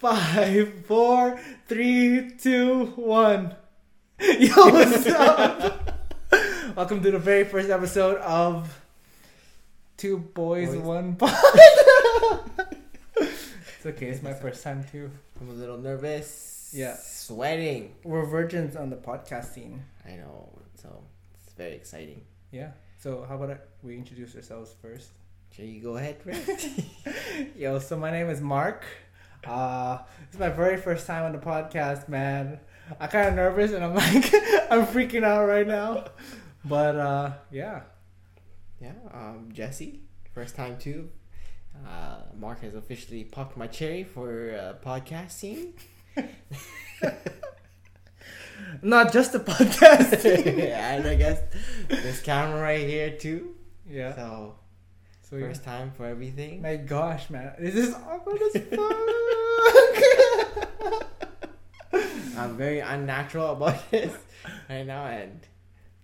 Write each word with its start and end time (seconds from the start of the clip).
Five, 0.00 0.86
four, 0.86 1.38
three, 1.68 2.30
two, 2.40 2.86
one. 2.96 3.54
Yo, 4.20 4.54
what's 4.54 5.06
up? 5.08 6.08
Welcome 6.76 7.02
to 7.02 7.10
the 7.10 7.18
very 7.18 7.44
first 7.44 7.68
episode 7.68 8.16
of 8.18 8.80
Two 9.98 10.16
Boys, 10.18 10.70
Boys. 10.70 10.78
One 10.78 11.16
Pod. 11.16 11.34
it's 13.16 13.84
okay, 13.84 14.06
it's 14.06 14.22
my 14.22 14.32
first 14.32 14.62
time 14.62 14.84
too. 14.90 15.10
I'm 15.38 15.50
a 15.50 15.52
little 15.52 15.76
nervous. 15.76 16.70
Yeah. 16.72 16.96
Sweating. 16.96 17.94
We're 18.02 18.24
virgins 18.24 18.76
on 18.76 18.88
the 18.88 18.96
podcast 18.96 19.52
scene. 19.52 19.84
I 20.06 20.12
know. 20.12 20.48
So 20.80 21.02
it's 21.44 21.52
very 21.54 21.74
exciting. 21.74 22.22
Yeah. 22.52 22.70
So 22.98 23.26
how 23.28 23.34
about 23.34 23.60
we 23.82 23.96
introduce 23.96 24.34
ourselves 24.34 24.74
first? 24.80 25.10
Sure, 25.52 25.64
you 25.64 25.82
go 25.82 25.96
ahead, 25.96 26.18
Rick. 26.24 26.46
Yo, 27.56 27.78
so 27.78 27.96
my 27.96 28.10
name 28.10 28.28
is 28.30 28.40
Mark. 28.40 28.84
Uh, 29.44 29.98
it's 30.28 30.38
my 30.38 30.48
very 30.48 30.76
first 30.76 31.06
time 31.06 31.24
on 31.24 31.32
the 31.32 31.38
podcast, 31.38 32.08
man. 32.08 32.60
I'm 33.00 33.08
kind 33.08 33.28
of 33.28 33.34
nervous 33.34 33.72
and 33.72 33.84
I'm 33.84 33.94
like, 33.96 34.32
I'm 34.70 34.86
freaking 34.86 35.24
out 35.24 35.46
right 35.46 35.66
now. 35.66 36.04
But 36.64 36.96
uh, 36.96 37.32
yeah, 37.50 37.82
yeah. 38.80 38.92
Um, 39.12 39.48
Jesse. 39.52 40.00
First 40.34 40.54
time 40.54 40.78
too. 40.78 41.10
Uh, 41.86 42.18
Mark 42.38 42.62
has 42.62 42.74
officially 42.74 43.24
popped 43.24 43.56
my 43.56 43.66
cherry 43.66 44.04
for 44.04 44.54
uh, 44.54 44.74
podcasting. 44.86 45.72
not 48.82 49.12
just 49.12 49.32
the 49.32 49.40
podcast. 49.40 50.24
and 50.24 51.06
I 51.08 51.14
guess 51.16 51.40
this 51.88 52.20
camera 52.20 52.60
right 52.60 52.86
here 52.86 53.10
too. 53.16 53.54
yeah. 53.88 54.14
So 54.14 54.54
So 55.30 55.36
yeah. 55.36 55.46
first 55.46 55.62
time 55.64 55.92
for 55.96 56.06
everything. 56.06 56.60
My 56.62 56.76
gosh, 56.76 57.30
man, 57.30 57.52
this 57.58 57.74
is 57.76 57.94
awkward 57.94 58.40
as 58.42 58.62
fuck. 58.74 58.96
I'm 62.36 62.56
very 62.56 62.80
unnatural 62.80 63.52
about 63.52 63.90
this 63.90 64.12
right 64.68 64.86
now 64.86 65.04
and 65.06 65.40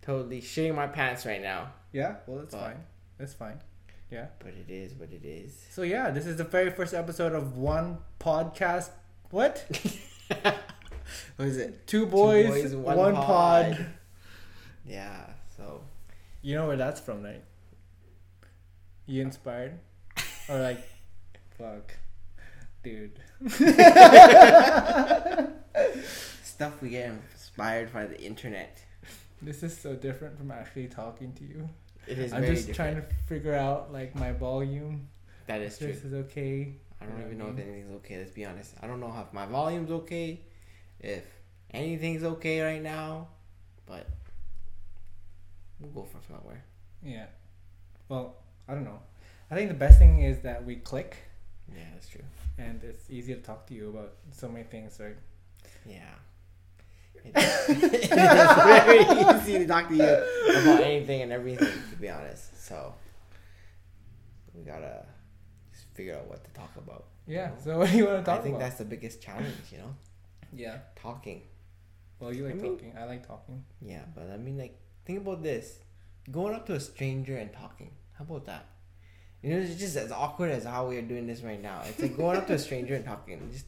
totally 0.02 0.40
shitting 0.40 0.74
my 0.74 0.86
pants 0.86 1.24
right 1.26 1.42
now. 1.42 1.70
yeah. 1.92 2.16
Well, 2.26 2.38
that's 2.40 2.54
But- 2.54 2.60
fine. 2.60 2.84
That's 3.18 3.32
fine. 3.34 3.58
Yeah. 4.10 4.26
But 4.38 4.48
it 4.50 4.70
is 4.70 4.92
what 4.94 5.10
it 5.10 5.24
is. 5.24 5.58
So 5.70 5.82
yeah, 5.82 6.10
this 6.10 6.26
is 6.26 6.36
the 6.36 6.44
very 6.44 6.70
first 6.70 6.92
episode 6.94 7.32
of 7.32 7.56
one 7.56 7.98
podcast. 8.20 8.90
What? 9.30 9.64
what 11.36 11.48
is 11.48 11.56
it? 11.56 11.86
Two 11.88 12.06
boys, 12.06 12.46
boys, 12.48 12.74
one, 12.76 12.96
one 12.96 13.14
pod. 13.14 13.26
pod. 13.76 13.86
Yeah. 14.86 15.24
So 15.56 15.82
You 16.42 16.54
know 16.56 16.68
where 16.68 16.76
that's 16.76 17.00
from, 17.00 17.22
right? 17.24 17.42
You 19.06 19.22
inspired? 19.22 19.78
or 20.48 20.58
like, 20.60 20.86
fuck, 21.58 21.92
dude. 22.82 23.18
stuff 26.42 26.80
we 26.82 26.88
get 26.90 27.10
inspired 27.10 27.92
by 27.92 28.06
the 28.06 28.20
internet. 28.20 28.82
This 29.42 29.62
is 29.62 29.76
so 29.76 29.94
different 29.94 30.38
from 30.38 30.50
actually 30.50 30.86
talking 30.88 31.32
to 31.34 31.44
you. 31.44 31.68
It 32.06 32.18
is 32.18 32.32
I'm 32.32 32.42
very 32.42 32.54
just 32.54 32.68
different. 32.68 32.94
trying 32.96 33.08
to 33.08 33.14
figure 33.26 33.54
out 33.54 33.92
like 33.92 34.14
my 34.14 34.32
volume. 34.32 35.08
That 35.46 35.60
is 35.60 35.74
If 35.74 35.78
true. 35.78 35.88
this 35.88 36.04
is 36.04 36.14
okay. 36.14 36.74
I 37.00 37.04
don't 37.04 37.20
even 37.20 37.38
know 37.38 37.48
if 37.48 37.58
anything's 37.58 37.92
okay. 37.96 38.16
Let's 38.18 38.30
be 38.30 38.44
honest. 38.44 38.74
I 38.82 38.86
don't 38.86 39.00
know 39.00 39.12
if 39.26 39.32
my 39.32 39.46
volume's 39.46 39.90
okay, 39.90 40.40
if 41.00 41.24
anything's 41.72 42.24
okay 42.24 42.60
right 42.62 42.82
now, 42.82 43.28
but 43.84 44.08
we'll 45.78 45.90
go 45.90 46.04
for 46.04 46.18
somewhere. 46.32 46.64
Yeah. 47.02 47.26
Well, 48.08 48.36
I 48.68 48.74
don't 48.74 48.84
know. 48.84 48.98
I 49.50 49.54
think 49.54 49.68
the 49.68 49.74
best 49.76 49.98
thing 49.98 50.22
is 50.22 50.40
that 50.40 50.64
we 50.64 50.76
click, 50.76 51.16
Yeah, 51.72 51.82
that's 51.94 52.08
true. 52.08 52.24
and 52.58 52.82
it's 52.82 53.08
easy 53.10 53.34
to 53.34 53.40
talk 53.40 53.66
to 53.68 53.74
you 53.74 53.90
about 53.90 54.12
so 54.32 54.48
many 54.48 54.64
things, 54.64 54.98
right? 55.00 55.16
Yeah. 55.84 56.00
it's 57.24 58.08
very 58.08 59.00
easy 59.40 59.58
to 59.58 59.66
talk 59.66 59.88
to 59.88 59.94
you 59.94 60.02
about 60.04 60.80
anything 60.82 61.22
and 61.22 61.32
everything, 61.32 61.68
to 61.90 61.96
be 61.96 62.08
honest. 62.08 62.64
So 62.66 62.94
we 64.54 64.62
gotta 64.62 65.04
just 65.72 65.86
figure 65.94 66.16
out 66.16 66.26
what 66.28 66.44
to 66.44 66.50
talk 66.52 66.70
about. 66.76 67.04
Yeah. 67.26 67.50
So 67.62 67.78
what 67.78 67.90
do 67.90 67.96
you 67.96 68.06
want 68.06 68.18
to 68.18 68.24
talk? 68.24 68.40
I 68.40 68.42
think 68.42 68.56
about? 68.56 68.64
that's 68.64 68.78
the 68.78 68.84
biggest 68.84 69.20
challenge, 69.22 69.54
you 69.72 69.78
know, 69.78 69.94
yeah. 70.54 70.78
talking. 70.96 71.42
Well, 72.20 72.32
you 72.32 72.44
like 72.44 72.54
I 72.54 72.56
mean- 72.58 72.72
talking. 72.76 72.92
I 72.98 73.04
like 73.04 73.26
talking. 73.26 73.64
Yeah, 73.82 74.02
but 74.14 74.30
I 74.32 74.36
mean, 74.36 74.56
like, 74.56 74.78
think 75.04 75.20
about 75.20 75.42
this: 75.42 75.78
going 76.30 76.54
up 76.54 76.66
to 76.66 76.74
a 76.74 76.80
stranger 76.80 77.36
and 77.36 77.52
talking. 77.52 77.90
How 78.18 78.24
about 78.24 78.46
that? 78.46 78.66
You 79.42 79.50
know, 79.54 79.60
it's 79.60 79.76
just 79.76 79.96
as 79.96 80.10
awkward 80.10 80.50
as 80.50 80.64
how 80.64 80.88
we 80.88 80.96
are 80.96 81.02
doing 81.02 81.26
this 81.26 81.42
right 81.42 81.60
now. 81.60 81.82
It's 81.86 82.00
like 82.00 82.16
going 82.16 82.36
up 82.36 82.46
to 82.48 82.54
a 82.54 82.58
stranger 82.58 82.94
and 82.94 83.04
talking. 83.04 83.48
Just 83.52 83.66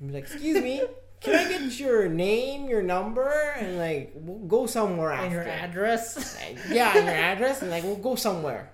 be 0.00 0.12
like, 0.12 0.24
"Excuse 0.24 0.62
me, 0.62 0.82
can 1.20 1.34
I 1.34 1.48
get 1.48 1.78
your 1.78 2.08
name, 2.08 2.68
your 2.68 2.82
number, 2.82 3.30
and 3.56 3.78
like 3.78 4.12
we'll 4.14 4.46
go 4.46 4.66
somewhere 4.66 5.12
after." 5.12 5.24
And 5.24 5.32
your 5.32 5.42
address. 5.44 6.36
And- 6.42 6.58
yeah, 6.74 6.96
and 6.96 7.06
your 7.06 7.14
address, 7.14 7.62
and 7.62 7.70
like 7.70 7.84
we'll 7.84 7.96
go 7.96 8.14
somewhere, 8.16 8.72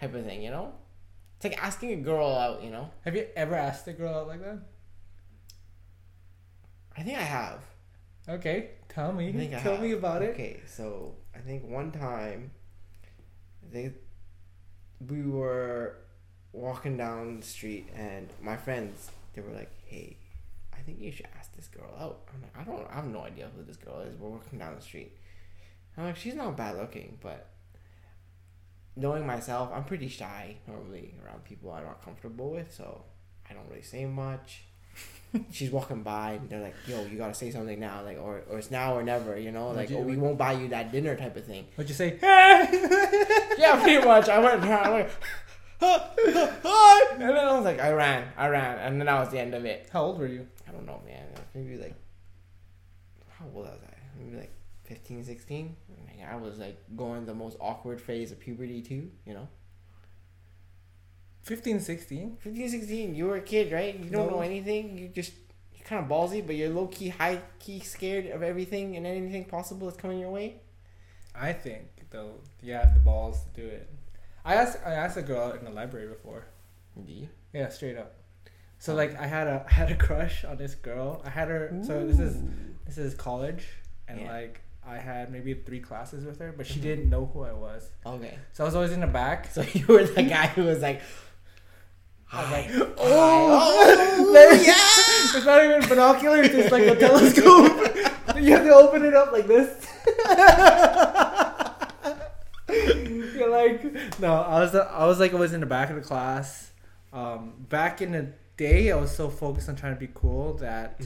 type 0.00 0.14
of 0.14 0.24
thing. 0.24 0.42
You 0.42 0.50
know, 0.50 0.72
it's 1.36 1.44
like 1.44 1.62
asking 1.62 1.92
a 1.92 1.96
girl 2.02 2.26
out. 2.34 2.62
You 2.62 2.70
know, 2.70 2.90
Have 3.04 3.14
you 3.14 3.26
ever 3.36 3.54
asked 3.54 3.86
a 3.88 3.92
girl 3.92 4.14
out 4.14 4.26
like 4.26 4.40
that? 4.42 4.58
I 6.96 7.02
think 7.02 7.18
I 7.18 7.22
have. 7.22 7.60
Okay, 8.28 8.70
tell 8.88 9.12
me. 9.12 9.28
I 9.28 9.32
think 9.32 9.54
I 9.54 9.60
Tell 9.60 9.78
me 9.78 9.92
about 9.92 10.22
it. 10.22 10.30
Okay, 10.34 10.60
so 10.66 11.14
I 11.34 11.38
think 11.38 11.64
one 11.68 11.90
time, 11.92 12.50
I 13.66 13.72
think 13.72 13.94
we 15.08 15.22
were 15.22 15.96
walking 16.52 16.96
down 16.96 17.40
the 17.40 17.46
street, 17.46 17.88
and 17.94 18.28
my 18.42 18.56
friends 18.56 19.10
they 19.34 19.42
were 19.42 19.52
like, 19.52 19.70
"Hey, 19.86 20.16
I 20.72 20.78
think 20.78 21.00
you 21.00 21.10
should 21.12 21.28
ask 21.38 21.54
this 21.56 21.68
girl 21.68 21.90
out." 21.98 22.20
I'm 22.32 22.42
like, 22.42 22.56
"I 22.58 22.62
don't, 22.64 22.90
I 22.90 22.94
have 22.96 23.06
no 23.06 23.20
idea 23.22 23.48
who 23.56 23.62
this 23.64 23.76
girl 23.76 24.00
is." 24.00 24.16
We're 24.16 24.28
walking 24.30 24.58
down 24.58 24.74
the 24.76 24.82
street. 24.82 25.12
I'm 25.96 26.04
like, 26.04 26.16
"She's 26.16 26.34
not 26.34 26.56
bad 26.56 26.76
looking, 26.76 27.18
but." 27.22 27.50
Knowing 28.96 29.26
myself, 29.26 29.70
I'm 29.74 29.82
pretty 29.82 30.06
shy 30.06 30.54
normally 30.68 31.16
around 31.24 31.42
people 31.44 31.72
I'm 31.72 31.82
not 31.84 32.00
comfortable 32.04 32.52
with, 32.52 32.72
so 32.72 33.02
I 33.50 33.52
don't 33.52 33.68
really 33.68 33.82
say 33.82 34.04
much. 34.06 34.62
She's 35.50 35.72
walking 35.72 36.04
by 36.04 36.34
and 36.34 36.48
they're 36.48 36.60
like, 36.60 36.76
"Yo, 36.86 37.04
you 37.06 37.18
gotta 37.18 37.34
say 37.34 37.50
something 37.50 37.80
now, 37.80 38.04
like, 38.04 38.18
or, 38.22 38.42
or 38.48 38.58
it's 38.58 38.70
now 38.70 38.94
or 38.94 39.02
never, 39.02 39.36
you 39.36 39.50
know, 39.50 39.64
What'd 39.70 39.76
like, 39.78 39.90
you- 39.90 39.96
oh, 39.98 40.02
we 40.02 40.16
won't 40.16 40.38
buy 40.38 40.52
you 40.52 40.68
that 40.68 40.92
dinner 40.92 41.16
type 41.16 41.34
of 41.36 41.44
thing." 41.44 41.66
What'd 41.74 41.88
you 41.90 41.96
say? 41.96 42.10
yeah, 43.58 43.80
pretty 43.82 44.04
much. 44.06 44.28
I 44.28 44.38
went, 44.38 44.62
I 44.64 44.90
went, 44.90 45.10
hi, 45.80 47.06
and 47.12 47.20
then 47.22 47.36
I 47.36 47.54
was 47.56 47.64
like, 47.64 47.80
I 47.80 47.92
ran, 47.92 48.28
I 48.36 48.48
ran, 48.48 48.78
and 48.78 49.00
then 49.00 49.06
that 49.06 49.18
was 49.20 49.30
the 49.30 49.38
end 49.38 49.54
of 49.54 49.64
it. 49.64 49.88
How 49.92 50.02
old 50.04 50.18
were 50.18 50.26
you? 50.26 50.46
I 50.68 50.72
don't 50.72 50.86
know, 50.86 51.00
man. 51.06 51.26
Maybe 51.54 51.76
like, 51.76 51.94
how 53.38 53.44
old 53.46 53.54
was 53.66 53.78
I? 53.84 53.94
Maybe 54.18 54.36
like 54.36 54.52
15, 54.84 55.24
16? 55.24 55.76
Like, 56.06 56.28
I 56.28 56.36
was 56.36 56.58
like 56.58 56.78
going 56.96 57.26
the 57.26 57.34
most 57.34 57.56
awkward 57.60 58.00
phase 58.00 58.32
of 58.32 58.40
puberty 58.40 58.80
too, 58.82 59.10
you 59.26 59.34
know. 59.34 59.48
15, 61.42 61.80
16? 61.80 62.36
15, 62.40 62.68
16, 62.68 63.14
you 63.14 63.26
were 63.26 63.36
a 63.36 63.40
kid, 63.42 63.70
right? 63.72 63.94
You 63.98 64.08
don't 64.10 64.28
No. 64.28 64.36
know 64.36 64.40
anything. 64.40 64.96
You 64.96 65.08
just 65.08 65.32
you're 65.74 65.84
kind 65.86 66.02
of 66.02 66.10
ballsy, 66.10 66.44
but 66.44 66.54
you're 66.56 66.70
low 66.70 66.86
key, 66.86 67.08
high 67.10 67.40
key 67.58 67.80
scared 67.80 68.26
of 68.26 68.42
everything 68.42 68.96
and 68.96 69.06
anything 69.06 69.44
possible 69.44 69.86
that's 69.86 70.00
coming 70.00 70.18
your 70.20 70.30
way. 70.30 70.60
I 71.34 71.52
think 71.52 71.86
though 72.10 72.34
you 72.62 72.74
had 72.74 72.94
the 72.94 73.00
balls 73.00 73.42
to 73.54 73.60
do 73.60 73.66
it. 73.66 73.88
I 74.44 74.54
asked 74.54 74.78
I 74.86 74.92
asked 74.92 75.16
a 75.16 75.22
girl 75.22 75.42
out 75.48 75.58
in 75.58 75.64
the 75.64 75.70
library 75.70 76.06
before. 76.08 76.46
You? 77.06 77.28
Yeah, 77.52 77.68
straight 77.70 77.96
up. 77.96 78.14
So 78.78 78.94
like 78.94 79.18
I 79.18 79.26
had 79.26 79.46
a 79.48 79.64
I 79.68 79.72
had 79.72 79.90
a 79.90 79.96
crush 79.96 80.44
on 80.44 80.56
this 80.56 80.74
girl. 80.74 81.22
I 81.24 81.30
had 81.30 81.48
her 81.48 81.72
so 81.84 82.06
this 82.06 82.18
is 82.20 82.36
this 82.86 82.98
is 82.98 83.14
college 83.14 83.64
and 84.08 84.20
Yeah. 84.20 84.32
like 84.32 84.60
I 84.86 84.98
had 84.98 85.32
maybe 85.32 85.54
three 85.54 85.80
classes 85.80 86.24
with 86.26 86.38
her, 86.40 86.52
but 86.56 86.66
she 86.66 86.78
Mhm. 86.78 86.82
didn't 86.82 87.10
know 87.10 87.24
who 87.32 87.42
I 87.42 87.52
was. 87.52 87.90
Okay. 88.04 88.38
So 88.52 88.64
I 88.64 88.66
was 88.66 88.74
always 88.74 88.92
in 88.92 89.00
the 89.00 89.06
back. 89.06 89.50
So 89.50 89.62
you 89.72 89.86
were 89.86 90.04
the 90.04 90.22
guy 90.22 90.48
who 90.48 90.64
was 90.64 90.82
like, 90.82 91.00
I 92.30 92.42
was 92.42 92.50
like, 92.52 92.70
oh, 92.70 92.94
Oh, 94.36 94.60
yeah. 94.62 95.36
It's 95.36 95.46
not 95.46 95.64
even 95.64 95.88
binoculars, 95.88 96.48
it's 96.48 96.70
like 96.72 96.82
a 96.84 96.96
telescope. 96.96 98.36
you 98.36 98.50
have 98.52 98.64
to 98.64 98.74
open 98.74 99.04
it 99.04 99.14
up 99.14 99.32
like 99.32 99.46
this. 99.46 99.86
Like, 103.54 104.18
no, 104.20 104.34
I 104.34 104.60
was, 104.60 104.74
I 104.74 105.06
was 105.06 105.20
like, 105.20 105.32
I 105.32 105.36
was 105.36 105.52
in 105.52 105.60
the 105.60 105.66
back 105.66 105.90
of 105.90 105.96
the 105.96 106.02
class. 106.02 106.72
Um, 107.12 107.52
back 107.68 108.02
in 108.02 108.12
the 108.12 108.32
day, 108.56 108.90
I 108.90 108.96
was 108.96 109.14
so 109.14 109.28
focused 109.28 109.68
on 109.68 109.76
trying 109.76 109.94
to 109.94 110.00
be 110.00 110.08
cool 110.12 110.54
that 110.54 111.00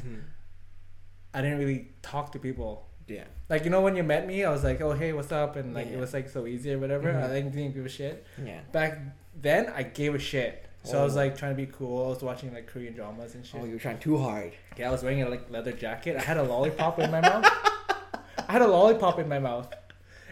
I 1.35 1.43
didn't 1.43 1.59
really 1.59 1.89
talk 2.03 2.33
to 2.33 2.39
people. 2.39 2.87
Yeah. 3.07 3.25
Like 3.49 3.65
you 3.65 3.71
know 3.71 3.81
when 3.81 3.97
you 3.97 4.03
met 4.03 4.27
me, 4.27 4.45
I 4.45 4.51
was 4.51 4.65
like, 4.65 4.81
"Oh 4.83 4.93
hey, 4.93 5.13
what's 5.15 5.33
up?" 5.33 5.57
and 5.57 5.73
like 5.75 5.87
Yeah. 5.87 5.95
it 5.95 6.01
was 6.01 6.13
like 6.13 6.29
so 6.29 6.47
easy 6.47 6.73
or 6.75 6.79
whatever. 6.79 7.11
Mhm. 7.13 7.25
I 7.25 7.29
didn't, 7.35 7.53
didn't 7.53 7.75
give 7.75 7.87
a 7.87 7.89
shit. 7.89 8.27
Yeah. 8.45 8.61
Back 8.73 8.99
then, 9.35 9.73
I 9.75 9.83
gave 9.83 10.15
a 10.15 10.19
shit. 10.19 10.67
So 10.85 11.01
I 11.01 11.05
was 11.05 11.17
Oh. 11.17 11.21
like 11.21 11.37
trying 11.37 11.53
to 11.53 11.57
be 11.57 11.71
cool. 11.71 12.07
I 12.07 12.09
was 12.11 12.23
watching 12.23 12.53
like 12.53 12.67
Korean 12.67 12.95
dramas 12.95 13.35
and 13.35 13.45
shit. 13.47 13.61
Oh, 13.61 13.65
you 13.65 13.73
were 13.75 13.79
trying 13.79 13.99
too 13.99 14.19
hard. 14.19 14.53
Yeah, 14.77 14.89
I 14.89 14.93
was 14.93 15.03
wearing 15.03 15.23
a 15.23 15.29
like 15.29 15.51
leather 15.51 15.73
jacket. 15.73 16.17
I 16.17 16.21
had 16.23 16.37
a 16.37 16.43
lollipop 16.43 16.99
in 16.99 17.11
my 17.11 17.21
mouth. 17.21 17.45
I 18.49 18.53
had 18.53 18.63
a 18.63 18.67
lollipop 18.69 19.19
in 19.19 19.29
my 19.29 19.39
mouth, 19.39 19.73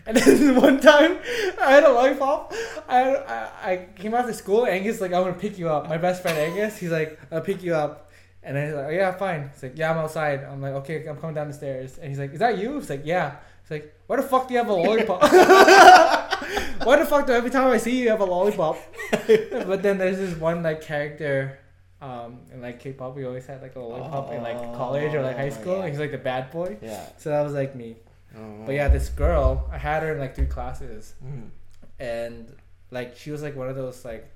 And 0.09 0.17
then 0.17 0.55
one 0.55 0.81
time, 0.81 1.19
I 1.61 1.73
had 1.73 1.83
a 1.83 1.91
lollipop. 1.93 2.53
I, 2.89 3.17
I, 3.17 3.71
I 3.73 3.87
came 3.97 4.15
after 4.15 4.33
school. 4.33 4.65
Angus 4.65 5.01
like, 5.01 5.13
I'm 5.13 5.23
gonna 5.25 5.35
pick 5.35 5.59
you 5.59 5.69
up. 5.69 5.89
My 5.89 5.97
best 5.99 6.23
friend 6.23 6.39
Angus, 6.39 6.79
he's 6.79 6.93
like, 6.93 7.19
I'll 7.33 7.41
pick 7.41 7.61
you 7.63 7.75
up. 7.75 8.09
And 8.45 8.57
then 8.57 8.67
he's 8.69 8.77
like, 8.77 8.87
oh, 8.87 8.91
yeah, 8.91 9.11
fine. 9.17 9.51
He's 9.53 9.65
like, 9.65 9.77
yeah, 9.77 9.91
I'm 9.91 9.99
outside. 9.99 10.45
I'm 10.45 10.63
like, 10.63 10.75
okay, 10.75 11.05
I'm 11.09 11.17
coming 11.17 11.35
down 11.35 11.49
the 11.49 11.55
stairs. 11.55 11.99
And 11.99 12.09
he's 12.09 12.21
like, 12.21 12.33
is 12.33 12.39
that 12.39 12.59
you? 12.59 12.79
He's 12.79 12.89
like, 12.89 13.03
yeah. 13.05 13.39
He's 13.63 13.71
like, 13.73 13.95
why 14.07 14.15
the 14.17 14.23
fuck 14.23 14.47
do 14.47 14.55
you 14.55 14.59
have 14.59 14.69
a 14.69 14.73
lollipop? 14.73 15.21
why 16.85 16.97
the 16.99 17.05
fuck 17.07 17.27
do 17.27 17.33
every 17.33 17.51
time 17.51 17.67
I 17.73 17.79
see 17.79 17.97
you, 17.97 18.05
you 18.05 18.11
have 18.11 18.21
a 18.21 18.25
lollipop? 18.25 18.79
but 19.11 19.83
then 19.83 19.99
there's 19.99 20.19
this 20.19 20.37
one 20.39 20.63
like 20.63 20.83
character 20.83 21.59
um, 22.01 22.39
in 22.53 22.63
like 22.63 22.79
K-pop, 22.79 23.17
we 23.17 23.25
always 23.25 23.47
had 23.47 23.63
like 23.63 23.75
a 23.75 23.81
lollipop 23.81 24.31
in 24.31 24.43
like 24.43 24.59
college 24.77 25.13
or 25.15 25.23
like 25.23 25.37
high 25.37 25.49
Oh, 25.49 25.51
school. 25.51 25.79
yeah. 25.79 25.89
He's 25.89 25.99
like 25.99 26.13
the 26.13 26.19
bad 26.19 26.53
boy. 26.53 26.77
Yeah. 26.81 27.05
So 27.17 27.31
that 27.31 27.43
was 27.43 27.55
like 27.55 27.75
me. 27.75 27.97
Oh. 28.39 28.65
But 28.67 28.75
yeah, 28.75 28.89
this 28.89 29.09
girl, 29.09 29.69
I 29.73 29.79
had 29.79 30.03
her 30.03 30.13
in 30.13 30.19
like 30.19 30.35
three 30.35 30.47
classes, 30.47 31.15
Mhm. 31.25 31.51
and 31.99 32.55
like 32.91 33.17
she 33.17 33.31
was 33.31 33.43
like 33.43 33.57
one 33.57 33.69
of 33.69 33.77
those 33.77 34.05
like 34.05 34.31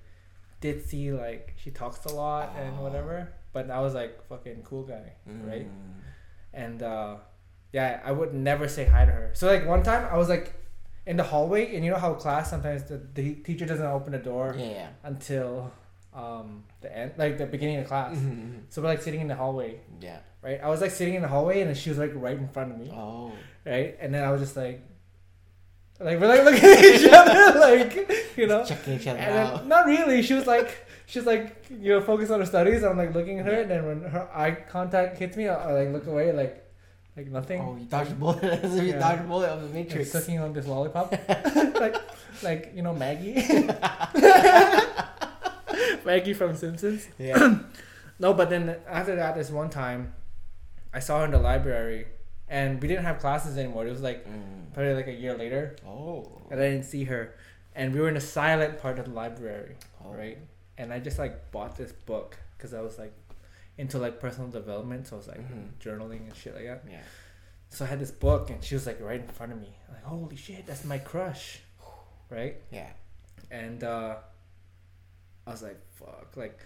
ditzy, 0.62 1.17
like 1.17 1.55
she 1.56 1.70
talks 1.70 2.05
a 2.05 2.14
lot 2.14 2.55
and 2.58 2.79
Oh. 2.79 2.82
whatever. 2.82 3.32
But 3.52 3.70
I 3.70 3.81
was 3.81 3.94
like 3.94 4.23
fucking 4.29 4.62
cool 4.62 4.85
guy, 4.85 5.12
right? 5.26 5.67
Mm. 5.67 6.00
And 6.52 6.82
uh, 6.82 7.17
yeah, 7.73 8.00
I 8.05 8.12
would 8.12 8.32
never 8.32 8.69
say 8.69 8.85
hi 8.85 9.05
to 9.05 9.11
her. 9.12 9.31
So 9.35 9.47
like 9.49 9.67
one 9.67 9.82
time 9.82 10.06
I 10.11 10.17
was 10.17 10.29
like 10.29 10.55
in 11.06 11.17
the 11.17 11.25
hallway, 11.25 11.75
and 11.75 11.85
you 11.85 11.91
know 11.91 11.96
how 11.99 12.14
class 12.14 12.49
sometimes 12.50 12.85
the, 12.85 12.99
the 13.14 13.35
teacher 13.37 13.67
doesn't 13.67 13.85
open 13.87 14.12
the 14.12 14.19
door 14.19 14.55
yeah. 14.56 14.88
until 15.03 15.73
um 16.14 16.64
the 16.81 16.97
end, 16.97 17.12
like 17.19 17.38
the 17.38 17.47
beginning 17.47 17.77
of 17.79 17.87
class. 17.87 18.17
Mhm. 18.17 18.62
So 18.71 18.81
we're 18.82 18.88
like 18.88 19.03
sitting 19.03 19.21
in 19.21 19.29
the 19.29 19.35
hallway, 19.35 19.81
Yeah. 20.00 20.19
right? 20.43 20.61
I 20.62 20.69
was 20.69 20.81
like 20.81 20.91
sitting 20.91 21.15
in 21.15 21.23
the 21.23 21.29
hallway, 21.29 21.61
and 21.61 21.77
she 21.77 21.91
was 21.91 21.99
like 21.99 22.12
right 22.15 22.37
in 22.38 22.49
front 22.49 22.73
of 22.73 22.79
me. 22.79 22.91
Oh. 22.93 23.32
right? 23.67 23.97
And 24.00 24.15
then 24.15 24.25
I 24.25 24.31
was 24.32 24.41
just 24.41 24.56
like, 24.56 24.81
like 26.00 26.19
we're 26.19 26.29
like 26.29 26.44
looking 26.44 26.65
at 26.65 26.85
each 26.85 27.09
other, 27.12 27.59
like 27.69 28.37
you 28.37 28.47
know. 28.47 28.65
Checking 28.65 28.94
each 28.94 29.06
other 29.06 29.21
out. 29.21 29.67
not 29.67 29.85
really. 29.87 30.23
She 30.23 30.32
was 30.32 30.47
like, 30.47 30.87
she's 31.06 31.27
like, 31.27 31.67
you 31.71 31.91
know, 31.93 32.00
focused 32.00 32.31
on 32.32 32.41
her 32.41 32.47
studies. 32.47 32.82
I'm 32.82 32.97
like 32.97 33.15
looking 33.15 33.38
at 33.38 33.44
her, 33.47 33.61
and 33.62 33.71
then 33.71 33.85
when 33.87 34.03
her 34.11 34.29
eye 34.35 34.53
contact 34.53 35.19
hits 35.19 35.37
me, 35.37 35.47
I, 35.49 35.55
I 35.55 35.73
like 35.85 35.93
look 35.93 36.06
away, 36.06 36.32
like, 36.32 36.65
like 37.19 37.27
nothing. 37.27 37.61
Oh, 37.61 37.77
you 37.77 37.85
dodged 37.85 38.12
a 38.12 38.15
bullet. 38.15 38.43
As 38.43 38.75
if 38.75 38.82
you 38.85 38.91
Yeah. 38.94 38.99
dodged 38.99 39.21
a 39.21 39.25
bullet 39.25 39.49
of 39.50 39.61
the 39.61 39.67
Like 39.67 39.75
Matrix. 39.75 40.11
sucking 40.12 40.38
on 40.38 40.55
this 40.55 40.67
lollipop, 40.67 41.12
like, 41.75 41.97
like 42.43 42.73
you 42.75 42.81
know 42.81 42.94
Maggie, 42.94 43.35
Maggie 46.05 46.35
from 46.35 46.56
Simpsons. 46.56 47.06
yeah. 47.19 47.58
No, 48.19 48.35
but 48.35 48.50
then 48.50 48.76
after 48.87 49.17
that, 49.17 49.35
this 49.35 49.49
one 49.50 49.70
time, 49.70 50.12
I 50.93 50.99
saw 51.00 51.20
her 51.20 51.25
in 51.25 51.31
the 51.31 51.38
library, 51.38 52.06
and 52.50 52.79
we 52.82 52.87
didn't 52.87 53.05
have 53.05 53.19
classes 53.19 53.56
anymore. 53.56 53.87
It 53.87 53.91
was 53.93 54.02
like 54.02 54.26
Mm. 54.29 54.75
probably 54.75 54.93
like 54.93 55.06
a 55.06 55.12
year 55.12 55.35
later. 55.38 55.75
Oh. 55.87 56.43
and 56.50 56.61
I 56.61 56.69
didn't 56.69 56.85
see 56.85 57.05
her. 57.05 57.35
And 57.75 57.94
we 57.94 58.00
were 58.00 58.08
in 58.08 58.14
the 58.14 58.20
silent 58.20 58.79
part 58.79 58.99
of 58.99 59.06
the 59.06 59.12
library, 59.12 59.76
Oh. 60.05 60.11
right? 60.12 60.37
And 60.76 60.93
I 60.93 60.99
just 60.99 61.19
like 61.19 61.50
bought 61.50 61.76
this 61.79 61.93
book 61.93 62.37
because 62.58 62.75
I 62.75 62.82
was 62.82 62.99
like 62.99 63.14
into 63.79 63.96
like 63.99 64.20
personal 64.20 64.50
development, 64.50 65.06
so 65.06 65.17
I 65.17 65.19
was 65.19 65.29
like 65.29 65.41
Mhm. 65.41 65.70
journaling 65.81 66.26
and 66.29 66.35
shit 66.37 66.55
like 66.55 66.64
that. 66.67 66.85
Yeah. 66.91 67.00
So 67.70 67.87
I 67.87 67.88
had 67.88 68.00
this 68.00 68.11
book, 68.11 68.50
and 68.50 68.62
she 68.62 68.75
was 68.75 68.85
like 68.87 69.00
right 69.00 69.20
in 69.23 69.29
front 69.29 69.53
of 69.53 69.58
me. 69.58 69.73
I'm 69.88 69.94
like, 69.94 70.05
holy 70.05 70.37
shit, 70.37 70.67
that's 70.67 70.85
my 70.85 70.99
crush, 70.99 71.61
right? 72.29 72.56
Yeah. 72.70 72.91
And 73.50 73.82
uh, 73.82 74.17
I 75.46 75.50
was 75.50 75.62
like, 75.62 75.78
fuck, 75.96 76.32
like. 76.37 76.58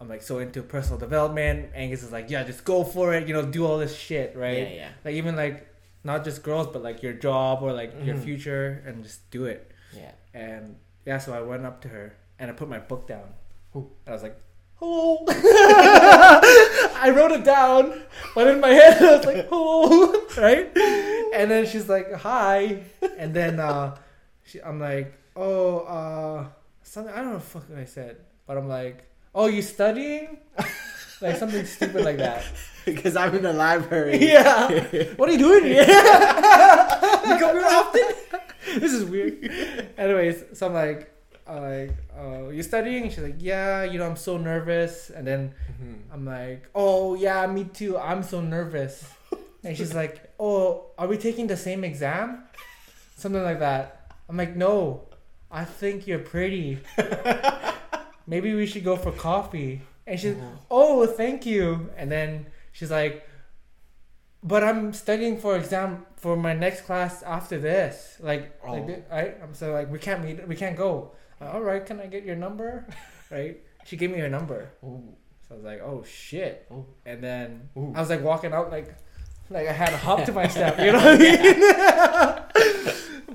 I'm 0.00 0.08
like 0.08 0.22
so 0.22 0.40
into 0.40 0.62
personal 0.62 0.98
development. 0.98 1.70
Angus 1.76 2.02
is 2.02 2.10
like, 2.10 2.28
yeah, 2.28 2.42
just 2.42 2.64
go 2.64 2.82
for 2.82 3.14
it. 3.14 3.28
You 3.28 3.34
know, 3.34 3.42
do 3.46 3.64
all 3.64 3.78
this 3.78 3.96
shit, 3.96 4.34
right? 4.36 4.58
Yeah. 4.58 4.74
Yeah. 4.74 4.88
Like 5.04 5.14
even 5.14 5.36
like 5.36 5.68
not 6.02 6.24
just 6.24 6.42
girls, 6.42 6.66
but 6.72 6.82
like 6.82 7.04
your 7.04 7.12
job 7.12 7.62
or 7.62 7.72
like 7.72 7.92
your 8.04 8.16
Mhm. 8.16 8.24
future, 8.24 8.82
and 8.84 9.04
just 9.04 9.30
do 9.30 9.44
it. 9.44 9.70
Yeah. 9.96 10.10
And 10.34 10.74
yeah, 11.06 11.18
so 11.18 11.32
I 11.32 11.40
went 11.42 11.64
up 11.64 11.80
to 11.82 11.88
her 11.88 12.16
and 12.40 12.50
I 12.50 12.52
put 12.52 12.68
my 12.68 12.80
book 12.80 13.06
down. 13.06 13.28
Ooh. 13.76 13.92
And 14.04 14.08
I 14.08 14.12
was 14.12 14.24
like, 14.24 14.36
hello. 14.80 15.24
I 15.94 17.12
wrote 17.14 17.30
it 17.32 17.44
down, 17.44 18.02
but 18.34 18.48
in 18.48 18.58
my 18.60 18.70
head 18.70 19.00
I 19.02 19.16
was 19.18 19.24
like, 19.26 19.48
hello, 19.48 20.12
right? 20.38 20.66
And 21.34 21.48
then 21.48 21.64
she's 21.66 21.88
like, 21.88 22.12
hi. 22.12 22.82
And 23.18 23.32
then 23.34 23.60
uh, 23.60 23.96
she, 24.44 24.60
I'm 24.60 24.80
like, 24.80 25.14
oh, 25.36 25.78
uh, 25.80 26.46
something, 26.82 27.12
I 27.12 27.16
don't 27.18 27.26
know 27.26 27.32
what 27.34 27.42
the 27.42 27.48
fuck 27.60 27.64
I 27.78 27.84
said, 27.84 28.16
but 28.46 28.56
I'm 28.58 28.68
like, 28.68 29.04
oh, 29.34 29.46
you 29.46 29.62
studying? 29.62 30.38
like 31.20 31.36
something 31.36 31.64
stupid 31.66 32.04
like 32.04 32.18
that. 32.18 32.44
Because 32.84 33.14
I'm 33.14 33.32
in 33.36 33.44
the 33.44 33.52
library. 33.52 34.18
Yeah. 34.26 34.68
What 35.16 35.28
are 35.28 35.32
you 35.32 35.38
doing 35.38 35.64
here? 35.64 35.82
you 35.86 37.38
come 37.38 37.54
here 37.56 37.64
often? 37.64 38.02
this 38.80 38.92
is 38.92 39.04
weird. 39.04 39.38
Anyways, 39.96 40.44
so 40.58 40.66
I'm 40.66 40.74
like, 40.74 41.08
I'm 41.46 41.62
like, 41.62 41.94
uh, 42.18 42.48
you 42.48 42.62
studying? 42.64 43.08
She's 43.10 43.20
like, 43.22 43.36
yeah. 43.38 43.84
You 43.84 43.98
know, 44.00 44.06
I'm 44.06 44.16
so 44.16 44.36
nervous. 44.36 45.10
And 45.10 45.24
then 45.24 45.54
Mhm. 45.78 46.12
I'm 46.12 46.24
like, 46.26 46.68
oh 46.74 47.14
yeah, 47.14 47.46
me 47.46 47.64
too. 47.64 47.96
I'm 47.98 48.24
so 48.24 48.40
nervous. 48.40 49.04
And 49.62 49.76
she's 49.76 49.94
like, 49.94 50.18
oh, 50.40 50.90
are 50.98 51.06
we 51.06 51.16
taking 51.18 51.46
the 51.46 51.56
same 51.56 51.84
exam? 51.84 52.42
Something 53.14 53.44
like 53.44 53.60
that. 53.60 54.10
I'm 54.28 54.36
like, 54.36 54.56
no. 54.56 55.06
I 55.52 55.64
think 55.64 56.06
you're 56.06 56.18
pretty. 56.34 56.78
Maybe 58.26 58.54
we 58.54 58.66
should 58.66 58.84
go 58.84 58.96
for 58.96 59.12
coffee. 59.12 59.82
And 60.06 60.18
she's, 60.18 60.34
Mhm. 60.34 60.56
oh 60.70 61.06
thank 61.06 61.46
you 61.46 61.90
and 61.96 62.10
then 62.10 62.46
she's 62.72 62.90
like 62.90 63.24
but 64.42 64.64
i'm 64.64 64.92
studying 64.92 65.38
for 65.38 65.56
exam 65.56 66.04
for 66.16 66.36
my 66.36 66.52
next 66.52 66.80
class 66.80 67.22
after 67.22 67.56
this 67.60 68.16
like 68.20 68.58
like 68.66 68.82
Oh. 68.82 68.86
thi- 68.88 69.02
I, 69.12 69.20
i'm 69.40 69.54
so 69.54 69.72
like 69.72 69.88
we 69.92 70.00
can't 70.00 70.24
meet 70.24 70.36
we 70.48 70.56
can't 70.56 70.76
go 70.76 71.12
Uh, 71.40 71.50
all 71.54 71.60
right 71.62 71.86
can 71.86 72.00
i 72.00 72.06
get 72.06 72.24
your 72.24 72.34
number 72.34 72.84
right 73.30 73.60
she 73.84 73.96
gave 73.96 74.10
me 74.10 74.18
her 74.18 74.28
number 74.28 74.70
Ooh. 74.82 75.14
so 75.46 75.54
i 75.54 75.56
was 75.58 75.64
like 75.64 75.80
oh 75.80 76.02
shit 76.02 76.66
Ooh. 76.72 76.84
and 77.06 77.22
then 77.22 77.68
Ooh. 77.78 77.92
i 77.94 78.00
was 78.00 78.10
like 78.10 78.22
walking 78.24 78.52
out 78.52 78.72
like 78.72 78.88
like 79.50 79.68
i 79.68 79.72
had 79.72 79.92
a 79.92 79.96
hop 79.98 80.24
to 80.24 80.32
my 80.32 80.48
step 80.54 80.80
you 80.80 80.90
know 80.90 80.98
what 80.98 81.14
i 81.14 81.22
mean 81.22 82.42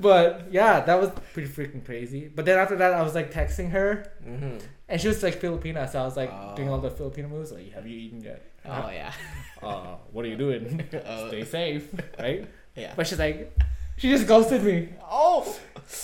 but 0.02 0.48
yeah 0.52 0.80
that 0.82 1.00
was 1.00 1.10
pretty 1.34 1.48
freaking 1.50 1.84
crazy 1.86 2.28
but 2.34 2.46
then 2.46 2.58
after 2.60 2.76
that 2.76 2.94
i 2.94 3.02
was 3.02 3.16
like 3.16 3.32
texting 3.32 3.70
her 3.72 4.12
Mhm. 4.28 4.62
and 4.90 5.02
she 5.02 5.08
was 5.08 5.22
like 5.24 5.40
Filipina, 5.42 5.90
so 5.90 6.00
I 6.02 6.06
was 6.06 6.16
like 6.18 6.32
doing 6.56 6.70
all 6.70 6.78
Oh. 6.80 6.82
the 6.88 6.90
Filipino 6.92 7.28
moves. 7.28 7.52
Like, 7.52 7.72
have 7.74 7.86
you 7.88 7.98
eaten 8.06 8.22
yet? 8.22 8.42
Oh 8.66 8.90
yeah. 8.90 9.12
Uh, 9.64 9.96
what 10.14 10.24
are 10.24 10.28
you 10.30 10.38
doing? 10.38 10.64
Oh. 11.06 11.28
Stay 11.28 11.44
safe, 11.44 11.84
right? 12.20 12.48
Yeah. 12.76 12.94
But 12.96 13.08
she's 13.08 13.20
like, 13.20 13.52
she 13.98 14.10
just 14.10 14.28
ghosted 14.28 14.64
me. 14.64 14.90
Oh. 15.10 15.44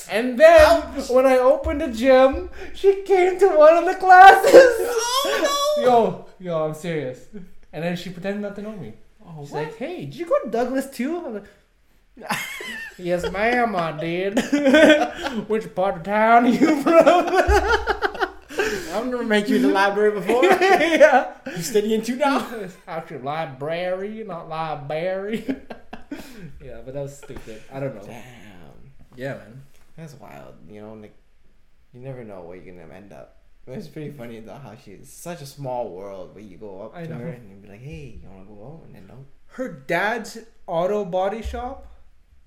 And 0.09 0.37
then 0.39 0.81
when 1.15 1.25
I 1.25 1.37
opened 1.37 1.79
the 1.81 1.87
gym, 1.89 2.49
she 2.73 3.03
came 3.03 3.37
to 3.39 3.47
one 3.65 3.75
of 3.77 3.85
the 3.85 3.95
classes. 3.95 4.51
Oh, 4.55 5.75
no. 5.77 5.83
yo, 5.85 6.25
yo, 6.39 6.65
I'm 6.65 6.73
serious. 6.73 7.19
And 7.71 7.83
then 7.83 7.95
she 7.95 8.09
pretended 8.09 8.41
not 8.41 8.55
to 8.57 8.61
know 8.61 8.71
me. 8.75 8.93
Oh, 9.25 9.43
She's 9.43 9.51
what? 9.51 9.63
like, 9.63 9.77
hey, 9.77 10.05
did 10.05 10.15
you 10.15 10.25
go 10.25 10.37
to 10.43 10.49
Douglas 10.49 10.89
too? 10.89 11.41
Yes, 12.97 13.29
ma'am, 13.31 13.75
I 13.75 13.91
did. 13.99 14.39
Which 15.47 15.73
part 15.73 15.97
of 15.97 16.03
town 16.03 16.45
are 16.45 16.49
you 16.49 16.81
from? 16.81 16.95
I've 18.93 19.07
never 19.07 19.23
met 19.23 19.49
you 19.49 19.55
in 19.55 19.61
the 19.63 19.69
library 19.69 20.11
before. 20.11 20.43
yeah. 20.45 21.33
you 21.47 21.63
studying 21.63 22.03
too 22.03 22.15
now? 22.15 22.47
Actually, 22.87 23.19
library, 23.19 24.23
not 24.23 24.47
library. 24.47 25.43
yeah, 26.63 26.81
but 26.85 26.93
that 26.93 27.01
was 27.01 27.17
stupid. 27.17 27.63
I 27.71 27.79
don't 27.79 27.95
know. 27.95 28.03
Damn. 28.03 28.23
Yeah, 29.15 29.33
man. 29.35 29.63
That's 29.97 30.13
wild. 30.13 30.53
You 30.69 30.81
know, 30.81 30.93
like 30.93 31.15
you 31.93 32.01
never 32.01 32.23
know 32.23 32.41
where 32.41 32.57
you're 32.57 32.75
gonna 32.75 32.93
end 32.93 33.11
up. 33.11 33.37
It's 33.65 33.87
pretty 33.87 34.11
funny 34.11 34.39
though 34.39 34.53
how 34.55 34.75
she's 34.75 35.11
such 35.11 35.41
a 35.41 35.45
small 35.45 35.89
world 35.89 36.35
where 36.35 36.43
you 36.43 36.57
go 36.57 36.81
up 36.83 36.95
I 36.95 37.03
to 37.03 37.09
know. 37.09 37.17
her 37.17 37.27
and 37.27 37.49
you 37.49 37.55
be 37.57 37.69
like, 37.69 37.81
"Hey, 37.81 38.19
you 38.21 38.29
wanna 38.29 38.45
go 38.45 38.65
out?" 38.65 38.85
And 38.85 38.95
then 38.95 39.07
no. 39.07 39.25
Her 39.47 39.69
dad's 39.69 40.37
auto 40.67 41.05
body 41.05 41.41
shop 41.41 41.87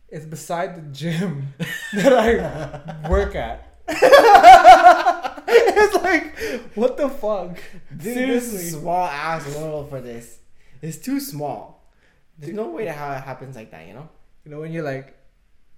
is 0.08 0.26
beside 0.26 0.76
the 0.76 0.82
gym 0.92 1.54
that 1.94 2.12
I 2.12 3.08
work 3.08 3.34
at. 3.34 3.62
it's 5.48 5.94
like, 5.94 6.36
what 6.76 6.96
the 6.96 7.08
fuck? 7.08 7.56
Dude, 7.90 8.00
this 8.00 8.14
Seriously. 8.14 8.58
is 8.58 8.72
small 8.72 9.06
ass 9.06 9.54
world 9.56 9.90
for 9.90 10.00
this. 10.00 10.38
It's 10.82 10.98
too 10.98 11.20
small. 11.20 11.84
There's 12.38 12.54
no 12.54 12.68
way 12.68 12.84
that 12.84 12.96
how 12.96 13.12
it 13.12 13.22
happens 13.22 13.56
like 13.56 13.70
that, 13.70 13.86
you 13.86 13.94
know? 13.94 14.08
You 14.44 14.50
know 14.50 14.60
when 14.60 14.72
you 14.72 14.82
like 14.82 15.16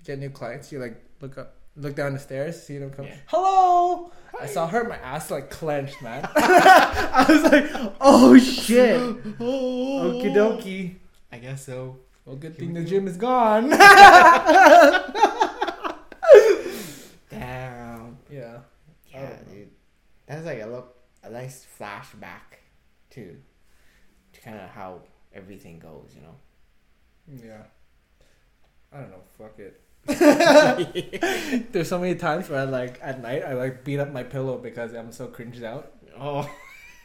get 0.04 0.18
new 0.18 0.30
clients, 0.30 0.72
you 0.72 0.78
like 0.78 1.02
look 1.20 1.38
up, 1.38 1.54
look 1.76 1.94
down 1.94 2.12
the 2.12 2.18
stairs, 2.18 2.62
see 2.62 2.78
them 2.78 2.90
come. 2.90 3.06
Yeah. 3.06 3.16
Hello. 3.26 4.10
I 4.40 4.46
saw 4.46 4.66
her, 4.66 4.84
my 4.84 4.96
ass 4.96 5.30
like 5.30 5.50
clenched, 5.50 6.00
man. 6.02 6.28
I 6.36 7.26
was 7.28 7.42
like, 7.50 7.92
oh 8.00 8.38
shit. 8.38 9.00
Okie 9.38 10.34
dokie. 10.34 10.96
I 11.32 11.38
guess 11.38 11.66
so. 11.66 11.98
Well, 12.28 12.36
good 12.36 12.52
Here 12.56 12.66
thing 12.66 12.74
the 12.74 12.82
go. 12.82 12.86
gym 12.86 13.08
is 13.08 13.16
gone. 13.16 13.70
Damn. 17.30 18.18
yeah. 18.30 18.58
Yeah, 19.06 19.30
Oh. 19.32 19.50
dude. 19.50 19.70
That's 20.26 20.44
like 20.44 20.60
a 20.60 20.66
look 20.66 20.94
a 21.22 21.30
nice 21.30 21.66
flashback 21.78 22.60
to 23.12 23.34
to 24.34 24.40
kind 24.42 24.58
of 24.60 24.68
how 24.68 25.00
everything 25.32 25.78
goes, 25.78 26.14
you 26.14 26.20
know. 26.20 26.34
Yeah. 27.46 27.62
I 28.92 29.00
don't 29.00 29.10
know. 29.10 29.22
Fuck 29.38 29.58
it. 29.58 29.80
There's 31.72 31.88
so 31.88 31.98
many 31.98 32.14
times 32.14 32.50
where 32.50 32.60
I 32.60 32.64
like 32.64 32.98
at 33.02 33.22
night 33.22 33.42
I 33.42 33.54
like 33.54 33.84
beat 33.84 34.00
up 34.00 34.12
my 34.12 34.22
pillow 34.22 34.58
because 34.58 34.92
I'm 34.92 35.12
so 35.12 35.28
cringed 35.28 35.62
out. 35.64 35.92
Oh. 36.18 36.46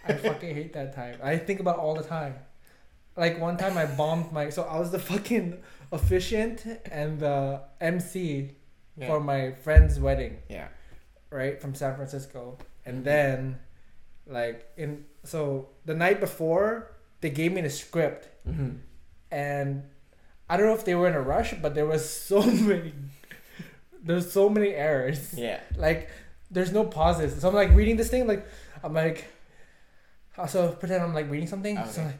I 0.05 0.15
fucking 0.15 0.53
hate 0.53 0.73
that 0.73 0.93
time. 0.93 1.17
I 1.23 1.37
think 1.37 1.61
about 1.61 1.77
it 1.77 1.79
all 1.79 1.95
the 1.95 2.03
time. 2.03 2.35
Like 3.15 3.39
one 3.39 3.57
time 3.57 3.77
I 3.77 3.85
bombed 3.85 4.31
my 4.31 4.49
so 4.49 4.63
I 4.63 4.79
was 4.79 4.91
the 4.91 4.99
fucking 5.11 5.61
officiant 5.91 6.65
and 6.91 7.19
the 7.19 7.61
MC 7.81 8.51
Yeah. 8.97 9.07
for 9.07 9.19
my 9.19 9.51
friend's 9.63 9.99
wedding, 9.99 10.37
yeah. 10.49 10.67
right? 11.29 11.59
From 11.61 11.73
San 11.75 11.95
Francisco. 11.95 12.57
And 12.85 13.03
then 13.05 13.59
like 14.27 14.65
in 14.77 15.05
so 15.23 15.69
the 15.85 15.93
night 15.93 16.19
before 16.19 16.91
they 17.21 17.29
gave 17.29 17.51
me 17.53 17.61
the 17.61 17.69
script 17.69 18.29
Mm-hmm. 18.47 18.71
and 19.31 19.83
I 20.49 20.57
don't 20.57 20.65
know 20.67 20.73
if 20.75 20.83
they 20.85 20.95
were 20.95 21.07
in 21.07 21.13
a 21.15 21.21
rush, 21.21 21.53
but 21.61 21.73
there 21.75 21.85
was 21.85 22.03
so 22.29 22.41
many 22.43 22.93
there's 24.03 24.29
so 24.31 24.49
many 24.49 24.73
errors. 24.73 25.33
Yeah. 25.33 25.59
Like 25.77 26.09
there's 26.51 26.71
no 26.73 26.83
pauses. 26.83 27.39
So 27.41 27.47
I'm 27.49 27.55
like 27.55 27.71
reading 27.73 27.95
this 27.97 28.09
thing, 28.09 28.27
like 28.27 28.45
I'm 28.83 28.93
like 28.93 29.25
also 30.37 30.71
pretend 30.73 31.03
I'm 31.03 31.13
like 31.13 31.29
reading 31.31 31.47
something. 31.47 31.75
So 31.89 32.01
I'm 32.01 32.07
like 32.07 32.19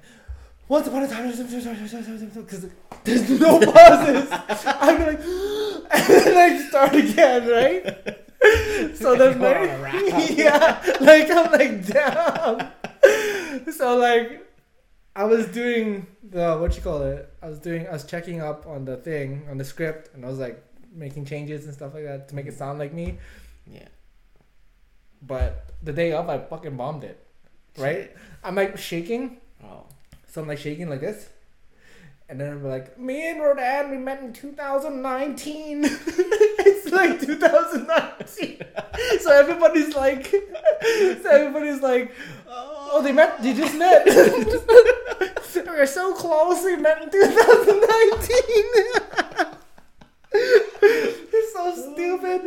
once 0.67 0.88
upon 0.88 1.03
a 1.03 1.08
time 1.08 1.29
because 1.29 2.65
there's 3.03 3.29
no 3.39 3.60
pauses. 3.72 4.27
I'm 4.65 5.00
like 5.00 5.20
and 5.91 6.25
then 6.25 6.38
I 6.38 6.67
start 6.67 6.96
again, 6.96 7.48
right? 7.48 8.96
So 8.96 9.15
then 9.15 9.39
like, 9.39 10.29
yeah, 10.38 10.82
like 11.01 11.29
I'm 11.29 11.51
like 11.51 11.86
damn. 11.86 12.72
So 13.72 13.98
like 13.98 14.46
I 15.15 15.25
was 15.25 15.48
doing 15.48 16.08
the 16.24 16.58
what 16.58 16.75
you 16.75 16.82
call 16.82 17.03
it. 17.03 17.34
I 17.41 17.48
was 17.48 17.60
doing 17.60 17.88
I 17.88 17.91
was 17.91 18.05
checking 18.05 18.41
up 18.41 18.65
on 18.65 18.86
the 18.86 18.98
thing 18.98 19.46
on 19.50 19.58
the 19.58 19.65
script 19.65 20.13
and 20.13 20.25
I 20.25 20.29
was 20.29 20.39
like 20.39 20.63
making 20.93 21.25
changes 21.25 21.65
and 21.65 21.74
stuff 21.74 21.93
like 21.93 22.03
that 22.03 22.29
to 22.29 22.36
make 22.36 22.46
it 22.46 22.58
sound 22.58 22.79
like 22.79 22.93
me. 22.93 23.17
Yeah. 23.67 23.88
But 25.22 25.74
the 25.82 25.93
day 25.93 26.12
of, 26.12 26.29
I 26.29 26.38
fucking 26.38 26.75
bombed 26.75 27.03
it. 27.03 27.25
Right? 27.77 28.12
I'm 28.43 28.55
like 28.55 28.77
shaking. 28.77 29.38
Oh. 29.63 29.86
So 30.34 30.42
I'm 30.42 30.48
like 30.48 30.58
shaking 30.58 30.90
like 30.90 31.02
this. 31.02 31.30
And 32.28 32.42
then 32.42 32.54
I'm 32.54 32.63
like, 32.63 32.98
me 32.98 33.30
and 33.30 33.40
Rodan, 33.40 33.92
we 33.92 33.98
met 33.98 34.24
in 34.24 34.34
2019. 34.34 35.82
it's 35.86 36.92
like 36.92 37.22
2019. 37.22 38.63
so 39.20 39.32
everybody's 39.32 39.94
like, 39.94 40.25
so 40.25 41.30
everybody's 41.30 41.84
like, 41.84 42.16
oh, 42.48 43.00
they 43.04 43.12
met, 43.12 43.44
they 43.44 43.54
just 43.54 43.78
met. 43.78 44.08
We're 45.68 45.86
so 45.86 46.16
close, 46.16 46.63
we 46.63 46.78
met 46.78 47.04
in 47.04 47.12
2019. 47.12 48.63
it's 50.32 51.54
so 51.54 51.75
stupid. 51.94 52.42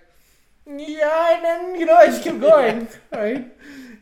yeah 0.66 1.36
and 1.36 1.44
then 1.46 1.80
you 1.80 1.86
know 1.86 1.96
i 1.96 2.06
just 2.08 2.24
kept 2.24 2.40
going 2.40 2.88
right? 3.12 3.52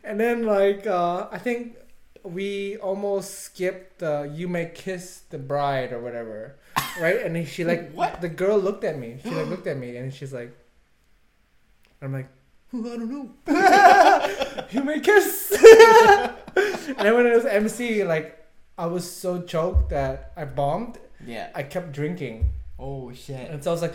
And 0.04 0.18
then 0.18 0.44
like 0.46 0.86
uh 0.86 1.28
i 1.30 1.38
think 1.38 1.76
we 2.24 2.76
almost 2.78 3.40
skipped 3.40 3.98
the 3.98 4.30
you 4.32 4.46
may 4.48 4.66
kiss 4.66 5.22
the 5.30 5.38
bride 5.38 5.92
or 5.92 5.98
whatever 6.00 6.56
right? 7.00 7.18
And 7.22 7.34
then 7.36 7.46
she 7.46 7.64
like 7.64 7.92
What? 7.92 8.20
the 8.20 8.28
girl 8.28 8.58
looked 8.58 8.84
at 8.84 8.96
me. 8.98 9.18
She 9.22 9.30
like 9.30 9.48
looked 9.52 9.66
at 9.66 9.76
me 9.76 9.96
and 9.96 10.12
she's 10.14 10.32
like 10.32 10.56
i'm 12.00 12.12
like 12.12 12.28
"Ooh, 12.74 12.86
i 12.92 12.96
don't 12.96 13.10
know. 13.10 13.26
You 14.70 14.82
may 14.84 15.00
kiss. 15.00 15.52
And 15.54 16.96
then 16.98 17.14
when 17.14 17.26
it 17.26 17.34
was 17.34 17.44
mc 17.44 18.04
like 18.04 18.38
i 18.78 18.86
was 18.86 19.10
so 19.10 19.42
choked 19.42 19.90
that 19.90 20.32
i 20.36 20.44
bombed 20.44 20.98
Yeah. 21.26 21.50
I 21.54 21.62
kept 21.62 21.92
drinking, 21.92 22.50
Oh 22.78 23.12
shit. 23.12 23.48
and 23.50 23.62
so 23.62 23.70
I 23.70 23.74
was 23.74 23.82
like, 23.82 23.94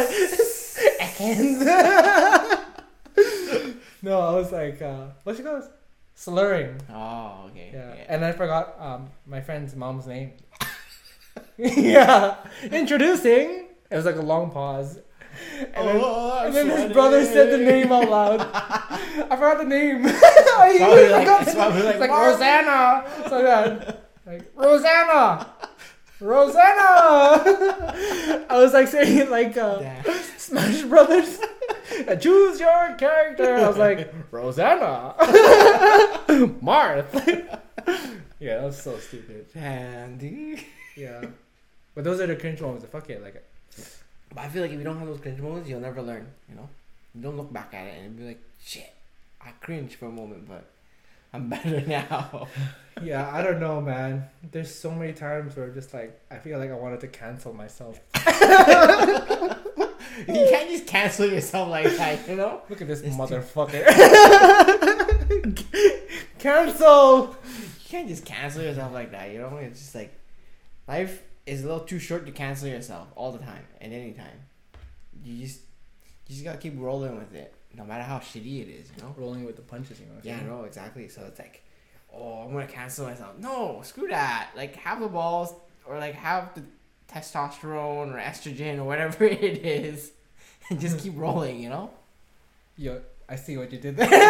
like, 1.61 2.65
no, 4.03 4.21
I 4.21 4.33
was 4.33 4.53
like, 4.53 4.81
uh, 4.81 5.07
what 5.25 5.37
she 5.37 5.43
goes, 5.43 5.69
slurring. 6.15 6.81
Oh, 6.91 7.47
okay. 7.51 7.71
Yeah. 7.75 7.95
Yeah. 7.95 8.05
and 8.09 8.25
I 8.25 8.33
forgot 8.33 8.77
um 8.81 9.11
my 9.27 9.41
friend's 9.41 9.75
mom's 9.77 10.07
name. 10.07 10.33
yeah, 11.59 12.37
introducing. 12.73 13.67
It 13.91 13.97
was 13.97 14.05
like 14.05 14.17
a 14.17 14.23
long 14.23 14.51
pause. 14.51 14.99
And 15.75 15.89
then, 15.89 16.01
Oh, 16.03 16.43
and 16.47 16.55
then 16.55 16.67
his 16.69 16.93
brother 16.93 17.25
said 17.25 17.51
the 17.51 17.59
name 17.59 17.91
out 17.91 18.09
loud. 18.09 18.41
I 18.43 19.29
forgot 19.31 19.59
the 19.59 19.65
name. 19.65 20.03
I 20.07 20.73
even 20.75 21.11
like- 21.11 21.21
forgot 21.23 21.43
it's 21.43 21.55
probably 21.55 21.83
like 21.83 21.95
It's 21.97 22.01
like. 22.01 22.11
Rosanna. 22.11 23.29
So 23.29 23.43
that, 23.43 24.05
like 24.27 24.53
Rosanna, 24.55 25.47
Rosanna. 26.21 27.95
I 28.49 28.57
was 28.59 28.73
like 28.73 28.89
saying 28.89 29.19
it 29.19 29.31
like 29.31 29.57
uh, 29.57 29.83
Smash 30.37 30.83
Brothers. 30.83 31.39
Choose 32.21 32.61
your 32.61 32.95
character. 32.95 33.57
I 33.57 33.67
was 33.69 33.77
like 33.79 34.13
Rosanna, 34.31 35.15
Marth. 36.63 37.59
yeah, 38.39 38.57
that 38.59 38.65
was 38.65 38.81
so 38.81 38.99
stupid. 38.99 39.47
Andy. 39.57 40.67
Yeah, 40.97 41.25
but 41.95 42.05
those 42.05 42.21
are 42.21 42.27
the 42.27 42.37
cringe 42.37 42.61
moments. 42.61 42.87
Fuck 42.87 43.11
it, 43.11 43.23
like 43.23 43.45
But 44.35 44.39
I 44.45 44.49
feel 44.49 44.63
like 44.63 44.71
if 44.73 44.79
you 44.79 44.85
don't 44.85 44.99
have 44.99 45.09
those 45.09 45.21
cringe 45.21 45.41
moments, 45.41 45.69
you'll 45.69 45.81
never 45.81 46.03
learn. 46.03 46.27
You 46.49 46.57
know, 46.57 46.69
you 47.15 47.23
don't 47.23 47.37
look 47.37 47.53
back 47.53 47.73
at 47.75 47.87
it 47.87 47.99
and 48.05 48.17
be 48.17 48.25
like, 48.25 48.41
"Shit, 48.63 48.93
I 49.41 49.51
cringe 49.61 49.95
for 49.97 50.07
a 50.07 50.11
moment, 50.11 50.47
but 50.49 50.65
I'm 51.33 51.49
better 51.55 51.81
now." 51.81 52.47
Yeah, 53.01 53.31
I 53.33 53.43
don't 53.43 53.61
know, 53.61 53.81
man. 53.81 54.25
There's 54.51 54.75
so 54.75 54.91
many 54.91 55.13
times 55.13 55.55
where 55.57 55.69
just 55.69 55.95
like 55.95 56.21
I 56.33 56.39
feel 56.39 56.59
like 56.59 56.69
I 56.71 56.75
wanted 56.75 56.99
to 57.03 57.07
cancel 57.07 57.53
myself. 57.55 58.01
you 58.17 58.23
can't 60.27 60.69
just 60.69 60.89
cancel 60.89 61.27
yourself 61.27 61.69
like 61.69 61.97
that, 61.97 62.29
you 62.29 62.35
know. 62.35 62.63
Look 62.69 62.81
at 62.83 62.89
this 62.89 63.03
It's 63.03 63.15
too- 63.15 63.23
motherfucker. 63.23 63.85
cancel. 66.39 67.37
You 67.47 67.89
can't 67.89 68.09
just 68.09 68.25
cancel 68.25 68.63
yourself 68.63 68.93
like 68.93 69.13
that, 69.13 69.31
you 69.33 69.39
know. 69.39 69.57
It's 69.59 69.79
just 69.79 69.95
like 69.95 70.13
life 70.89 71.23
is 71.49 71.65
a 71.65 71.67
little 71.67 71.81
too 71.81 71.99
short 71.99 72.27
to 72.27 72.33
cancel 72.33 72.69
yourself 72.69 73.09
all 73.17 73.33
the 73.33 73.39
time 73.39 73.65
and 73.81 73.93
anytime. 73.93 74.27
You 75.25 75.45
just 75.45 75.61
you 76.27 76.35
just 76.35 76.45
gotta 76.45 76.59
keep 76.59 76.75
rolling 76.79 77.17
with 77.17 77.35
it, 77.35 77.55
no 77.75 77.85
matter 77.85 78.05
how 78.05 78.19
shitty 78.19 78.63
it 78.63 78.69
is, 78.69 78.91
you 78.95 79.03
know. 79.03 79.15
Rolling 79.17 79.45
with 79.45 79.57
the 79.57 79.63
punches, 79.63 79.99
you 79.99 80.07
know. 80.07 80.13
Yeah, 80.23 80.41
no, 80.47 80.65
exactly. 80.65 81.09
So 81.09 81.23
it's 81.27 81.39
like, 81.39 81.63
oh, 82.13 82.43
I'm 82.43 82.53
gonna 82.53 82.67
cancel 82.67 83.07
myself. 83.07 83.39
No, 83.39 83.81
screw 83.83 84.09
that. 84.09 84.51
Like, 84.55 84.77
have 84.77 85.01
the 85.01 85.09
balls, 85.09 85.55
or 85.87 85.99
like 85.99 86.15
have 86.15 86.55
the 86.55 86.63
testosterone 87.11 88.15
or 88.15 88.19
estrogen 88.19 88.79
or 88.79 88.85
whatever 88.85 89.25
it 89.27 89.65
is, 89.65 90.13
and 90.69 90.79
just 90.79 90.99
keep 91.03 91.15
rolling. 91.17 91.61
You 91.61 91.71
know. 91.71 91.91
Yo, 92.77 93.01
I 93.29 93.37
see 93.37 93.57
what 93.57 93.73
you 93.73 93.79
did 93.79 93.97
there. 93.97 94.09
but 94.09 94.21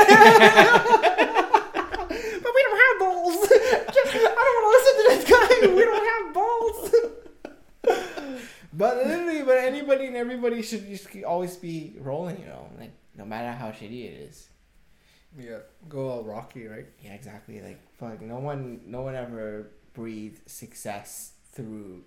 we 2.55 2.63
don't 2.63 2.81
have 2.81 2.99
balls. 3.29 3.49
I 3.53 4.45
don't 4.45 4.63
want 4.65 4.65
to 4.65 4.71
listen 4.77 4.95
to 4.99 5.05
this 5.09 5.25
guy. 5.31 5.69
We 5.77 5.85
don't 5.85 6.09
have 6.13 6.35
balls. 6.35 6.95
But 8.73 8.97
literally, 8.99 9.43
but 9.43 9.59
anybody 9.59 10.07
and 10.07 10.17
everybody 10.17 10.63
should 10.63 10.87
just 10.87 11.09
always 11.27 11.57
be 11.57 11.95
rolling. 11.99 12.41
You 12.41 12.47
know, 12.47 12.69
like 12.79 12.93
no 13.17 13.25
matter 13.25 13.53
how 13.53 13.69
shitty 13.71 14.05
it 14.05 14.29
is. 14.29 14.49
Yeah, 15.39 15.59
go 15.89 16.09
all 16.09 16.25
rocky, 16.25 16.67
right? 16.67 16.87
Yeah, 17.03 17.15
exactly. 17.15 17.61
Like 17.61 17.81
fuck, 17.99 18.21
no 18.23 18.39
one, 18.39 18.81
no 18.87 19.03
one 19.03 19.15
ever 19.15 19.71
breathed 19.95 20.49
success 20.49 21.33
through 21.53 22.05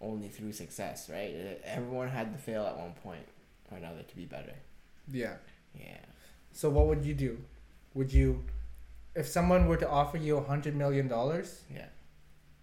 only 0.00 0.28
through 0.28 0.52
success, 0.52 1.08
right? 1.10 1.34
Uh, 1.34 1.54
Everyone 1.64 2.08
had 2.08 2.32
to 2.32 2.38
fail 2.38 2.66
at 2.66 2.76
one 2.76 2.92
point 3.02 3.26
or 3.70 3.78
another 3.78 4.02
to 4.02 4.16
be 4.16 4.24
better. 4.24 4.54
Yeah. 5.10 5.34
Yeah. 5.74 5.98
So 6.52 6.70
what 6.70 6.86
would 6.86 7.04
you 7.04 7.14
do? 7.14 7.38
Would 7.94 8.12
you, 8.12 8.44
if 9.14 9.26
someone 9.28 9.66
were 9.68 9.76
to 9.76 9.88
offer 9.88 10.16
you 10.18 10.36
a 10.38 10.42
hundred 10.44 10.76
million 10.76 11.08
dollars, 11.08 11.62
Yeah. 11.74 11.86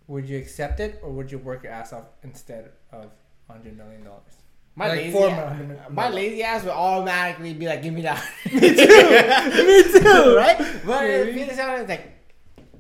would 0.08 0.28
you 0.30 0.38
accept 0.38 0.80
it 0.80 1.00
or 1.04 1.12
would 1.12 1.32
you 1.32 1.38
work 1.40 1.64
your 1.64 1.72
ass 1.74 1.94
off 1.94 2.06
instead 2.24 2.72
of 2.92 3.12
hundred 3.48 3.78
million 3.78 4.04
dollars? 4.04 4.34
My 4.76 4.90
Like 4.90 4.98
lazy, 5.00 5.18
ass, 5.24 5.90
my 5.90 6.10
lazy 6.10 6.44
ass 6.44 6.64
would 6.64 6.72
automatically 6.72 7.54
be 7.56 7.66
like, 7.66 7.82
"Give 7.82 7.94
me 7.94 8.02
that." 8.04 8.24
Me 8.54 8.60
too, 8.60 8.68
me 9.68 9.84
too. 10.00 10.36
right? 10.38 10.58
But 10.86 11.02
Really? 11.04 11.32
it 11.42 11.48
feels 11.48 11.58
like 11.58 11.88
like 11.90 12.14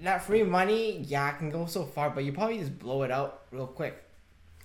that 0.03 0.23
free 0.23 0.43
money. 0.43 0.99
Yeah, 1.01 1.25
I 1.25 1.31
can 1.31 1.49
go 1.49 1.65
so 1.65 1.85
far, 1.85 2.11
but 2.11 2.23
you 2.23 2.31
probably 2.33 2.59
just 2.59 2.77
blow 2.77 3.01
it 3.01 3.09
out 3.09 3.41
real 3.51 3.65
quick. 3.65 3.95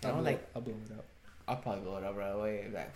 You 0.02 0.10
I'll 0.10 0.16
know, 0.16 0.20
blow, 0.22 0.30
like 0.30 0.46
I'll 0.54 0.60
blow 0.62 0.74
it 0.84 0.92
up. 0.98 1.04
I'll 1.48 1.56
probably 1.56 1.80
blow 1.84 1.96
it 1.96 2.04
up 2.04 2.16
right 2.16 2.34
away. 2.36 2.68
Like, 2.70 2.92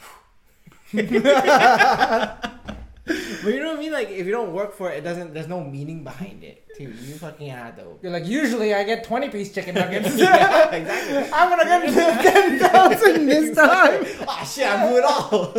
but 3.06 3.54
you 3.54 3.60
know 3.60 3.68
what 3.68 3.76
I 3.76 3.80
mean? 3.80 3.92
Like 3.92 4.10
if 4.10 4.26
you 4.26 4.32
don't 4.32 4.52
work 4.52 4.74
for 4.74 4.90
it, 4.90 4.98
it 4.98 5.00
doesn't. 5.02 5.32
There's 5.32 5.46
no 5.46 5.62
meaning 5.62 6.02
behind 6.02 6.42
it, 6.42 6.66
too. 6.76 6.84
You 6.84 7.14
fucking 7.14 7.48
have 7.48 7.76
to. 7.76 7.98
You're 8.02 8.12
like, 8.12 8.26
usually 8.26 8.74
I 8.74 8.82
get 8.82 9.04
20 9.04 9.28
piece 9.28 9.54
chicken 9.54 9.76
nuggets. 9.76 10.16
yeah, 10.18 10.70
exactly. 10.74 11.30
I'm 11.32 11.50
gonna 11.50 11.64
get 11.64 12.60
10,000 12.60 13.26
this 13.32 13.56
time. 13.56 14.04
Ah, 14.26 14.40
oh 14.40 14.44
shit! 14.44 14.66
I 14.66 14.88
blew 14.88 14.98
it 14.98 15.04
all. 15.04 15.52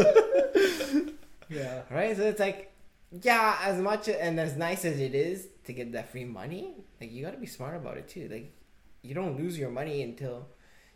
Yeah. 1.49 1.81
right? 1.89 2.15
So 2.17 2.23
it's 2.23 2.39
like, 2.39 2.73
yeah, 3.21 3.57
as 3.63 3.79
much 3.79 4.09
and 4.09 4.39
as 4.39 4.57
nice 4.57 4.83
as 4.83 4.99
it 4.99 5.15
is 5.15 5.47
to 5.65 5.73
get 5.73 5.93
that 5.93 6.11
free 6.11 6.25
money, 6.25 6.75
like 6.99 7.11
you 7.11 7.23
got 7.23 7.31
to 7.31 7.39
be 7.39 7.47
smart 7.47 7.75
about 7.77 7.97
it 7.97 8.09
too. 8.09 8.27
Like 8.29 8.53
you 9.01 9.15
don't 9.15 9.37
lose 9.37 9.57
your 9.57 9.69
money 9.69 10.01
until 10.03 10.47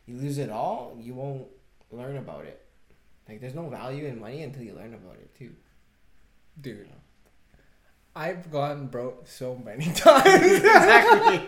you 0.06 0.18
lose 0.18 0.38
it 0.38 0.50
all. 0.50 0.98
You 1.00 1.14
won't 1.14 1.48
learn 1.92 2.18
about 2.18 2.44
it. 2.44 2.62
Like 3.30 3.40
there's 3.40 3.56
no 3.56 3.70
value 3.70 4.06
in 4.06 4.20
money 4.20 4.44
until 4.44 4.64
you 4.64 4.74
learn 4.74 4.94
about 4.94 5.16
it 5.16 5.34
too. 5.38 5.52
Dude. 6.62 6.90
I've 8.16 8.52
gone 8.52 8.88
broke 8.88 9.28
so 9.28 9.56
many 9.56 9.86
times. 9.94 10.44
exactly. 10.44 11.48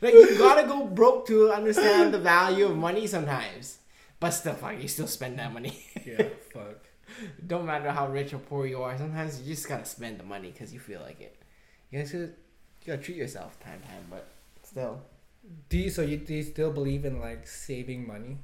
like 0.00 0.14
you 0.14 0.38
gotta 0.38 0.66
go 0.66 0.86
broke 0.86 1.26
to 1.28 1.50
understand 1.52 2.14
the 2.14 2.18
value 2.18 2.66
of 2.66 2.76
money 2.76 3.06
sometimes. 3.06 3.78
But 4.18 4.30
still, 4.30 4.54
fuck, 4.54 4.80
you 4.80 4.88
still 4.88 5.06
spend 5.06 5.38
that 5.38 5.52
money. 5.52 5.84
yeah, 6.06 6.28
fuck. 6.52 6.78
Don't 7.46 7.66
matter 7.66 7.90
how 7.90 8.08
rich 8.08 8.32
or 8.32 8.38
poor 8.38 8.66
you 8.66 8.82
are. 8.82 8.96
Sometimes 8.96 9.40
you 9.40 9.54
just 9.54 9.68
gotta 9.68 9.84
spend 9.84 10.18
the 10.18 10.24
money 10.24 10.50
because 10.50 10.72
you 10.72 10.80
feel 10.80 11.00
like 11.02 11.20
it. 11.20 11.36
You 11.90 12.02
gotta, 12.02 12.16
you 12.16 12.32
gotta 12.86 13.02
treat 13.02 13.18
yourself 13.18 13.60
time 13.60 13.80
time, 13.80 14.04
but 14.10 14.26
still. 14.62 15.02
Do 15.68 15.76
you, 15.76 15.90
so 15.90 16.02
you, 16.02 16.16
do 16.18 16.34
you 16.34 16.42
still 16.42 16.70
believe 16.72 17.04
in 17.04 17.20
like 17.20 17.46
saving 17.46 18.06
money? 18.06 18.38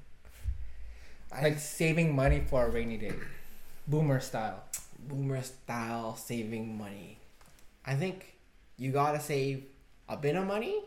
Like 1.30 1.58
saving 1.58 2.14
money 2.14 2.40
for 2.40 2.66
a 2.66 2.70
rainy 2.70 2.96
day. 2.98 3.14
Boomer 3.86 4.20
style. 4.20 4.64
Boomer 4.98 5.42
style 5.42 6.16
saving 6.16 6.76
money. 6.76 7.18
I 7.84 7.94
think 7.94 8.34
you 8.76 8.92
gotta 8.92 9.20
save 9.20 9.64
a 10.08 10.16
bit 10.16 10.36
of 10.36 10.46
money. 10.46 10.82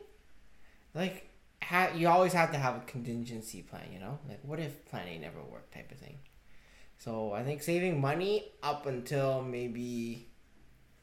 Like, 0.94 1.30
ha- 1.64 1.92
you 1.96 2.08
always 2.08 2.34
have 2.34 2.52
to 2.52 2.58
have 2.58 2.76
a 2.76 2.80
contingency 2.82 3.62
plan, 3.62 3.88
you 3.94 4.00
know? 4.00 4.20
Like, 4.28 4.40
what 4.44 4.60
if 4.60 4.86
planning 4.86 5.22
never 5.22 5.42
worked 5.42 5.74
type 5.74 5.92
of 5.92 5.98
thing. 5.98 6.18
So, 6.98 7.34
I 7.34 7.44
think 7.44 7.64
saving 7.64 8.00
money 8.00 8.52
up 8.62 8.86
until 8.86 9.42
maybe 9.42 10.28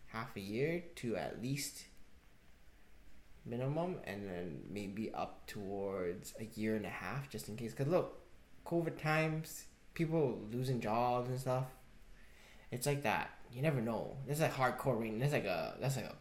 half 0.06 0.36
a 0.36 0.40
year 0.40 0.84
to 0.96 1.16
at 1.16 1.42
least 1.42 1.84
minimum, 3.44 3.96
and 4.04 4.28
then 4.28 4.62
maybe 4.70 5.12
up 5.14 5.46
towards 5.46 6.34
a 6.38 6.44
year 6.58 6.76
and 6.76 6.84
a 6.84 6.90
half 6.90 7.28
just 7.30 7.48
in 7.48 7.56
case. 7.56 7.72
Because, 7.72 7.90
look, 7.90 8.20
COVID 8.66 9.00
times, 9.00 9.64
people 9.94 10.38
losing 10.52 10.80
jobs 10.80 11.30
and 11.30 11.40
stuff 11.40 11.64
it's 12.70 12.86
like 12.86 13.02
that. 13.02 13.30
You 13.52 13.62
never 13.62 13.80
know. 13.80 14.16
It's 14.28 14.40
like 14.40 14.52
hardcore 14.54 15.00
rain. 15.00 15.18
That's 15.18 15.32
like 15.32 15.44
a 15.46 15.74
that's 15.80 15.96
like 15.96 16.06
a 16.06 16.14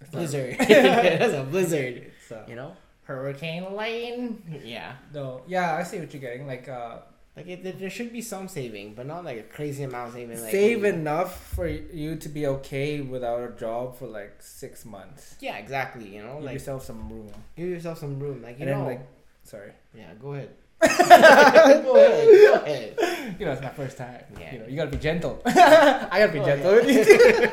It's 0.00 0.12
not- 0.12 0.18
blizzard. 0.18 0.56
that's 0.58 1.34
a 1.34 1.42
blizzard. 1.50 1.94
It's 2.12 2.32
uh, 2.32 2.44
You 2.48 2.56
know? 2.56 2.76
Hurricane 3.04 3.74
Lane. 3.74 4.42
Yeah. 4.64 4.92
No, 5.12 5.42
yeah, 5.48 5.74
I 5.76 5.82
see 5.82 5.98
what 5.98 6.12
you're 6.14 6.20
getting. 6.20 6.46
Like, 6.46 6.68
uh, 6.68 6.98
Like 7.36 7.48
it, 7.48 7.78
there- 7.78 7.90
should 7.90 8.12
be 8.12 8.20
some 8.22 8.46
saving, 8.46 8.94
but 8.94 9.06
not 9.06 9.24
like 9.24 9.38
a 9.38 9.42
crazy 9.42 9.82
amount 9.82 10.08
of 10.08 10.14
saving. 10.14 10.40
Like 10.40 10.50
save 10.52 10.82
maybe- 10.82 10.96
enough 10.96 11.44
for 11.54 11.66
you 11.66 12.16
to 12.16 12.28
be 12.28 12.46
okay 12.46 13.00
without 13.00 13.40
a 13.42 13.50
job 13.58 13.96
for 13.98 14.06
like 14.06 14.34
six 14.40 14.84
months. 14.84 15.34
Yeah, 15.40 15.56
exactly. 15.56 16.06
You 16.14 16.22
know, 16.22 16.34
Give 16.36 16.44
like 16.44 16.52
yourself 16.54 16.84
some 16.84 17.08
room. 17.08 17.32
give 17.56 17.68
yourself 17.68 17.98
some 17.98 18.18
room. 18.20 18.42
Like 18.42 18.58
you 18.60 18.66
And 18.66 18.70
then, 18.70 18.78
know. 18.78 18.86
like, 18.86 19.06
sorry. 19.42 19.72
yeah, 19.94 20.14
go 20.20 20.34
ahead. 20.34 20.50
Go 20.80 20.88
ahead. 20.88 21.84
Go 21.84 22.54
ahead. 22.54 22.96
You 23.38 23.46
know, 23.46 23.52
it's 23.52 23.62
my 23.62 23.68
first 23.70 23.96
time. 23.98 24.22
Yeah. 24.38 24.52
You 24.52 24.58
know, 24.60 24.66
you 24.66 24.76
gotta 24.76 24.90
be 24.90 24.96
gentle. 24.98 25.40
I 25.46 26.08
gotta 26.18 26.32
be 26.32 26.38
Go 26.40 26.44
gentle 26.46 26.78
ahead. 26.78 27.52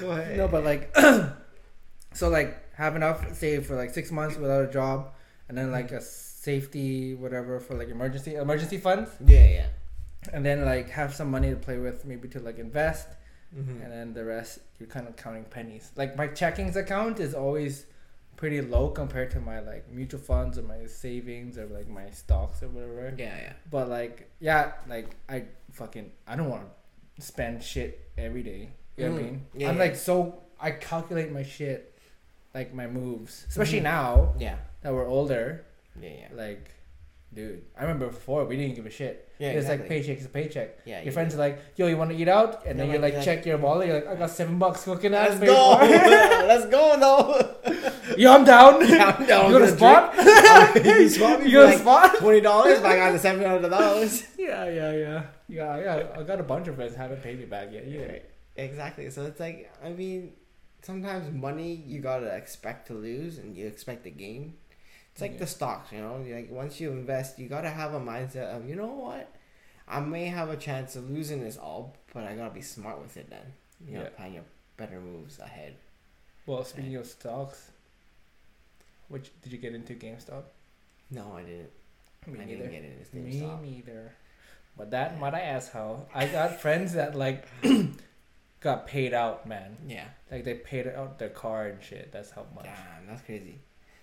Go 0.00 0.10
ahead. 0.10 0.36
No, 0.36 0.48
but 0.48 0.64
like, 0.64 0.94
so 2.14 2.28
like 2.28 2.56
have 2.74 2.96
enough 2.96 3.34
saved 3.36 3.66
for 3.66 3.76
like 3.76 3.90
six 3.90 4.10
months 4.10 4.36
without 4.36 4.64
a 4.68 4.72
job, 4.72 5.12
and 5.48 5.56
then 5.58 5.70
like 5.70 5.90
a 5.92 6.00
safety 6.00 7.14
whatever 7.14 7.60
for 7.60 7.74
like 7.74 7.88
emergency 7.88 8.34
emergency 8.36 8.78
funds, 8.78 9.10
Yeah, 9.24 9.48
yeah. 9.48 9.66
and 10.32 10.44
then 10.44 10.64
like 10.64 10.88
have 10.90 11.14
some 11.14 11.30
money 11.30 11.50
to 11.50 11.56
play 11.56 11.78
with, 11.78 12.04
maybe 12.04 12.28
to 12.28 12.40
like 12.40 12.58
invest, 12.58 13.08
Mm-hmm. 13.56 13.80
and 13.82 13.90
then 13.90 14.12
the 14.12 14.24
rest 14.26 14.58
you're 14.78 14.88
kind 14.90 15.08
of 15.08 15.16
counting 15.16 15.44
pennies. 15.44 15.90
Like 15.96 16.16
my 16.18 16.28
checkings 16.28 16.76
account 16.76 17.18
is 17.18 17.32
always 17.34 17.86
pretty 18.38 18.60
low 18.62 18.88
compared 18.88 19.30
to 19.32 19.40
my 19.40 19.58
like 19.60 19.84
mutual 19.90 20.20
funds 20.20 20.56
or 20.58 20.62
my 20.62 20.86
savings 20.86 21.58
or 21.58 21.66
like 21.66 21.88
my 21.88 22.08
stocks 22.10 22.62
or 22.62 22.68
whatever. 22.68 23.12
Yeah, 23.18 23.36
yeah. 23.44 23.52
But 23.70 23.88
like, 23.90 24.30
yeah, 24.40 24.72
like 24.88 25.08
I 25.28 25.44
fucking 25.72 26.10
I 26.26 26.36
don't 26.36 26.48
want 26.48 26.62
to 27.16 27.22
spend 27.22 27.62
shit 27.62 28.10
every 28.16 28.42
day. 28.44 28.70
You 28.96 29.04
know 29.06 29.12
what 29.12 29.18
I 29.20 29.22
Mm. 29.22 29.26
mean? 29.26 29.46
Yeah, 29.54 29.68
I'm 29.70 29.76
yeah. 29.76 29.82
like 29.86 29.96
so 29.96 30.42
I 30.60 30.70
calculate 30.70 31.30
my 31.32 31.42
shit, 31.42 31.80
like 32.54 32.72
my 32.72 32.86
moves, 32.86 33.44
especially 33.48 33.80
Mhm. 33.80 33.94
now 33.94 34.34
Yeah. 34.38 34.56
that 34.82 34.94
we're 34.94 35.06
older. 35.18 35.64
Yeah, 36.00 36.10
yeah. 36.20 36.28
Like, 36.44 36.70
dude, 37.34 37.62
I 37.76 37.82
remember 37.82 38.06
before 38.06 38.44
we 38.44 38.56
didn't 38.56 38.76
give 38.76 38.86
a 38.86 38.90
shit. 38.90 39.24
Yeah, 39.38 39.50
it's 39.50 39.68
like 39.68 39.80
exactly. 39.82 39.88
paycheck 40.00 40.18
is 40.18 40.26
a 40.26 40.28
paycheck. 40.40 40.68
Yeah, 40.84 40.96
Your 40.98 41.06
you 41.06 41.12
friends 41.12 41.34
are 41.34 41.38
like, 41.38 41.58
"Yo, 41.76 41.86
you 41.86 41.96
want 41.96 42.10
to 42.10 42.16
eat 42.16 42.26
out?" 42.28 42.66
And 42.66 42.76
Yeah, 42.78 42.84
then 42.84 42.86
you 42.94 42.98
like, 42.98 43.14
like 43.14 43.14
like- 43.14 43.24
check 43.24 43.46
your 43.46 43.58
wallet. 43.58 43.86
You're 43.88 43.96
like, 44.00 44.08
"I 44.08 44.14
got 44.16 44.30
seven 44.30 44.58
bucks 44.58 44.82
cooking 44.84 45.14
out." 45.14 45.30
Let's 45.30 45.40
go. 45.40 45.78
Let's 46.52 46.66
go 46.66 46.82
though. 46.98 47.54
Yo, 48.18 48.32
I'm 48.32 48.44
down. 48.44 48.80
Yeah, 48.88 49.16
I'm 49.16 49.26
down. 49.26 49.44
You 49.52 49.58
got 49.58 49.68
a 49.68 49.76
spot? 49.76 50.14
you 50.84 51.08
spot 51.08 51.40
me 51.42 51.50
You 51.50 51.58
for 51.58 51.62
got 51.62 51.62
a 51.62 51.70
like 51.72 51.78
spot? 51.78 52.16
twenty 52.18 52.40
dollars, 52.40 52.80
but 52.80 52.90
I 52.92 52.96
got 52.96 53.12
the 53.12 53.18
seven 53.18 53.44
hundred 53.48 53.68
dollars. 53.70 54.24
Yeah, 54.36 54.64
yeah, 54.68 54.92
yeah, 54.92 55.22
yeah, 55.48 55.78
yeah. 55.78 56.06
I 56.18 56.22
got 56.24 56.40
a 56.40 56.42
bunch 56.42 56.66
of 56.68 56.74
friends 56.76 56.94
haven't 56.96 57.22
paid 57.22 57.38
me 57.38 57.44
back 57.44 57.68
yet. 57.72 57.86
Yeah. 57.86 58.06
Right. 58.06 58.24
Exactly. 58.56 59.08
So 59.10 59.24
it's 59.26 59.38
like 59.40 59.70
I 59.84 59.90
mean, 59.90 60.32
sometimes 60.82 61.32
money 61.32 61.72
you 61.86 62.00
gotta 62.00 62.34
expect 62.34 62.88
to 62.88 62.94
lose 62.94 63.38
and 63.38 63.56
you 63.56 63.66
expect 63.68 64.02
to 64.04 64.10
gain. 64.10 64.54
It's 65.12 65.20
like 65.20 65.32
Yeah. 65.34 65.38
the 65.38 65.46
stocks, 65.46 65.92
you 65.92 66.00
know. 66.00 66.16
Like 66.28 66.50
once 66.50 66.80
you 66.80 66.90
invest, 66.90 67.38
you 67.38 67.48
gotta 67.48 67.70
have 67.70 67.94
a 67.94 68.00
mindset 68.00 68.54
of 68.56 68.68
you 68.68 68.74
know 68.74 68.86
what, 69.06 69.30
I 69.86 70.00
may 70.00 70.26
have 70.26 70.48
a 70.50 70.56
chance 70.56 70.96
of 70.96 71.08
losing 71.10 71.40
this 71.44 71.56
all, 71.56 71.94
but 72.12 72.24
I 72.24 72.34
gotta 72.34 72.54
be 72.54 72.62
smart 72.62 73.00
with 73.00 73.16
it. 73.16 73.30
Then 73.30 73.46
you 73.86 73.94
know, 73.96 74.02
Yeah. 74.02 74.08
plan 74.16 74.32
your 74.34 74.44
better 74.76 75.00
moves 75.00 75.38
ahead. 75.38 75.76
Well, 76.46 76.64
speaking 76.64 76.96
of 76.96 77.06
stocks, 77.06 77.70
which 79.08 79.30
did 79.42 79.52
you 79.52 79.58
get 79.58 79.74
into 79.74 79.94
GameStop? 79.94 80.44
No, 81.10 81.32
I 81.36 81.42
didn't. 81.42 81.70
Me 82.26 82.40
I 82.40 82.44
neither. 82.44 82.56
didn't 82.64 82.70
get 82.72 82.84
it. 82.84 82.98
It's 83.00 83.12
Me 83.12 83.40
GameStop. 83.40 83.62
neither. 83.62 84.12
But 84.76 84.90
that 84.92 85.18
my 85.18 85.28
asshole. 85.40 86.08
I 86.14 86.26
got 86.26 86.60
friends 86.60 86.92
that 86.94 87.14
like 87.16 87.46
got 88.60 88.86
paid 88.86 89.14
out, 89.14 89.46
man. 89.46 89.76
Yeah. 89.86 90.04
Like 90.30 90.44
they 90.44 90.54
paid 90.54 90.86
out 90.86 91.18
their 91.18 91.28
car 91.30 91.66
and 91.66 91.82
shit. 91.82 92.12
That's 92.12 92.30
how 92.30 92.46
much. 92.54 92.64
Damn, 92.64 93.06
that's 93.08 93.22
crazy. 93.22 93.58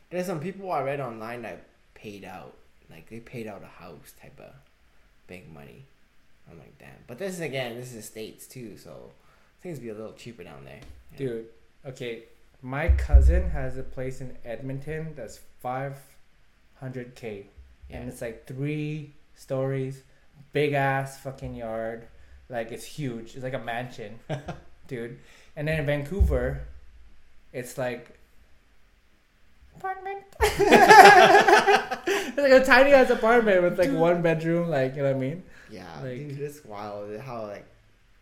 There's 0.09 0.25
some 0.25 0.39
people 0.39 0.71
I 0.71 0.81
read 0.81 0.99
online 0.99 1.41
that 1.43 1.65
paid 1.93 2.23
out, 2.25 2.53
like 2.89 3.09
they 3.09 3.19
paid 3.19 3.47
out 3.47 3.63
a 3.63 3.81
house 3.83 4.13
type 4.21 4.39
of 4.39 4.53
big 5.27 5.51
money. 5.51 5.85
I'm 6.49 6.57
like, 6.59 6.77
damn. 6.77 6.89
But 7.07 7.17
this 7.17 7.33
is 7.33 7.39
again, 7.41 7.75
this 7.75 7.93
is 7.93 8.05
states 8.05 8.45
too, 8.47 8.77
so 8.77 9.11
things 9.61 9.79
be 9.79 9.89
a 9.89 9.93
little 9.95 10.13
cheaper 10.13 10.43
down 10.43 10.63
there. 10.63 10.79
know? 11.11 11.17
Dude, 11.17 11.45
okay. 11.87 12.23
My 12.65 12.89
cousin 12.89 13.51
has 13.51 13.77
a 13.77 13.83
place 13.83 14.21
in 14.21 14.35
Edmonton 14.43 15.13
that's 15.15 15.39
five 15.61 15.97
hundred 16.79 17.13
K. 17.13 17.45
Yeah. 17.91 17.97
And 17.97 18.09
it's 18.09 18.21
like 18.21 18.47
three 18.47 19.13
stories, 19.35 20.01
big 20.51 20.73
ass 20.73 21.19
fucking 21.19 21.53
yard. 21.53 22.07
Like 22.49 22.71
it's 22.71 22.83
huge. 22.83 23.35
It's 23.35 23.43
like 23.43 23.53
a 23.53 23.59
mansion. 23.59 24.17
dude. 24.87 25.19
And 25.55 25.67
then 25.67 25.79
in 25.79 25.85
Vancouver, 25.85 26.61
it's 27.53 27.77
like 27.77 28.17
apartment. 29.77 30.23
it's 30.41 32.37
like 32.37 32.51
a 32.51 32.65
tiny 32.65 32.93
ass 32.93 33.11
apartment 33.11 33.61
with 33.61 33.77
like 33.77 33.91
one 33.91 34.23
bedroom, 34.23 34.69
like 34.69 34.95
you 34.95 35.03
know 35.03 35.09
what 35.09 35.17
I 35.17 35.19
mean? 35.19 35.43
yeah, 35.69 35.85
like- 36.01 36.17
dude, 36.17 36.39
it's 36.39 36.65
wild 36.65 37.15
how 37.19 37.43
like 37.43 37.67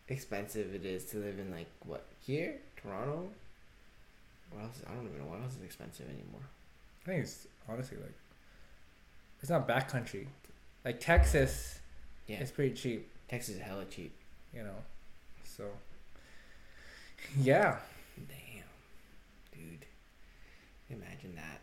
expensive 0.09 0.75
it 0.75 0.83
is 0.85 1.05
to 1.11 1.17
live 1.17 1.39
in 1.39 1.49
like 1.49 1.67
what 1.85 2.03
here, 2.19 2.55
Toronto. 2.75 3.29
What 4.53 4.65
else? 4.65 4.81
I 4.89 4.93
don't 4.93 5.05
even 5.07 5.19
know 5.19 5.25
what 5.25 5.41
else 5.41 5.55
is 5.55 5.63
expensive 5.63 6.05
anymore. 6.07 6.41
I 7.03 7.09
think 7.09 7.23
it's 7.23 7.47
honestly 7.67 7.97
like 7.97 8.13
it's 9.41 9.49
not 9.49 9.67
backcountry. 9.67 10.27
Like 10.85 10.99
Texas 10.99 11.79
Yeah, 12.27 12.41
is 12.41 12.51
pretty 12.51 12.73
cheap, 12.75 13.09
Texas 13.27 13.55
is 13.55 13.61
hella 13.61 13.85
cheap. 13.85 14.13
you 14.53 14.63
know. 14.63 14.75
So 15.43 15.65
yeah. 17.39 17.77
Damn, 18.17 18.63
dude. 19.53 19.85
Imagine 20.89 21.35
that. 21.35 21.61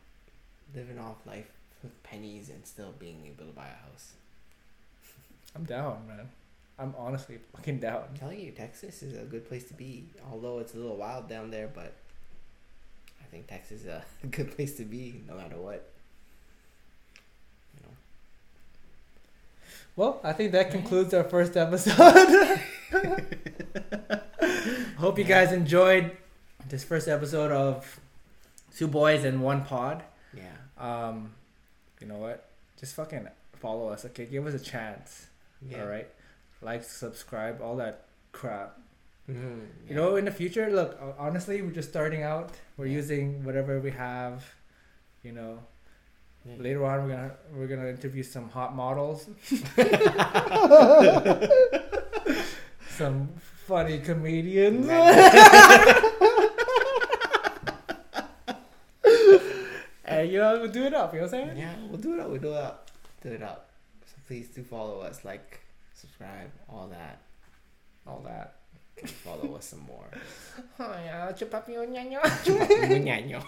Living 0.74 0.98
off 0.98 1.16
life 1.26 1.50
with 1.82 2.02
pennies 2.02 2.48
and 2.50 2.66
still 2.66 2.92
being 2.98 3.24
able 3.26 3.46
to 3.46 3.52
buy 3.56 3.66
a 3.66 3.90
house. 3.90 4.12
I'm 5.56 5.64
down, 5.64 6.06
man. 6.08 6.28
I'm 6.78 6.94
honestly 6.98 7.38
fucking 7.54 7.78
down. 7.80 8.02
I'm 8.10 8.16
telling 8.16 8.40
you, 8.40 8.52
Texas 8.52 9.02
is 9.02 9.14
a 9.20 9.24
good 9.24 9.46
place 9.48 9.64
to 9.64 9.74
be. 9.74 10.06
Although 10.30 10.58
it's 10.60 10.74
a 10.74 10.78
little 10.78 10.96
wild 10.96 11.28
down 11.28 11.50
there, 11.50 11.68
but 11.72 11.92
think 13.30 13.46
Texas 13.46 13.82
is 13.82 13.86
a 13.86 14.04
good 14.30 14.54
place 14.54 14.76
to 14.76 14.84
be 14.84 15.22
no 15.28 15.34
matter 15.34 15.56
what. 15.56 15.88
You 17.74 17.82
know. 17.82 17.94
Well, 19.96 20.20
I 20.24 20.32
think 20.32 20.52
that 20.52 20.70
concludes 20.70 21.14
our 21.14 21.24
first 21.24 21.56
episode. 21.56 22.60
Hope 24.98 25.18
you 25.18 25.24
guys 25.24 25.52
enjoyed 25.52 26.16
this 26.68 26.84
first 26.84 27.08
episode 27.08 27.52
of 27.52 28.00
Two 28.76 28.88
Boys 28.88 29.24
and 29.24 29.42
One 29.42 29.64
Pod. 29.64 30.02
Yeah. 30.34 30.52
Um, 30.78 31.32
you 32.00 32.06
know 32.06 32.16
what? 32.16 32.48
Just 32.78 32.94
fucking 32.94 33.28
follow 33.58 33.88
us, 33.88 34.04
okay? 34.06 34.26
Give 34.26 34.46
us 34.46 34.54
a 34.54 34.58
chance. 34.64 35.26
Yeah. 35.62 35.82
All 35.82 35.88
right, 35.88 36.08
like, 36.62 36.82
subscribe, 36.82 37.60
all 37.62 37.76
that 37.76 38.06
crap. 38.32 38.79
Mhm, 39.30 39.66
You 39.88 39.94
know, 39.94 40.16
in 40.16 40.24
the 40.24 40.30
future, 40.30 40.70
look, 40.70 40.98
honestly, 41.18 41.62
we're 41.62 41.70
just 41.70 41.88
starting 41.90 42.22
out. 42.22 42.50
We're 42.76 42.86
Yeah. 42.86 42.96
using 43.02 43.44
whatever 43.44 43.80
we 43.80 43.90
have. 43.92 44.44
You 45.22 45.32
know, 45.32 45.58
yeah. 46.44 46.56
later 46.58 46.84
on, 46.84 47.02
we're 47.06 47.14
gonna 47.14 47.36
we're 47.54 47.66
gonna 47.68 47.88
interview 47.88 48.22
some 48.22 48.48
hot 48.48 48.74
models, 48.74 49.28
some 52.96 53.28
funny 53.66 53.98
comedians. 54.00 54.88
and 60.04 60.30
you 60.30 60.38
know, 60.38 60.60
we'll 60.60 60.70
do 60.70 60.84
it 60.84 60.94
up. 60.94 61.12
You 61.12 61.20
know 61.20 61.26
what 61.26 61.34
I'm 61.34 61.48
saying? 61.48 61.58
Yeah, 61.58 61.74
we'll 61.88 61.98
do 62.00 62.14
it 62.14 62.20
up. 62.20 62.28
We'll 62.30 62.40
do 62.40 62.50
it 62.52 62.56
up. 62.56 62.90
Do 63.22 63.28
it 63.30 63.42
up. 63.42 63.70
So 64.06 64.14
please 64.26 64.48
do 64.48 64.62
follow 64.62 65.00
us, 65.00 65.24
like, 65.24 65.60
subscribe, 65.94 66.50
all 66.68 66.88
that. 66.88 67.20
All 68.06 68.22
that. 68.26 68.54
Follow 69.06 69.54
us 69.56 69.66
some 69.66 69.80
more. 69.86 70.08
Oh 70.78 70.94
yeah, 71.04 71.32
chupa 71.32 71.62
mi 71.68 71.74
ñaño. 71.74 72.20
Ñaño. 73.06 73.42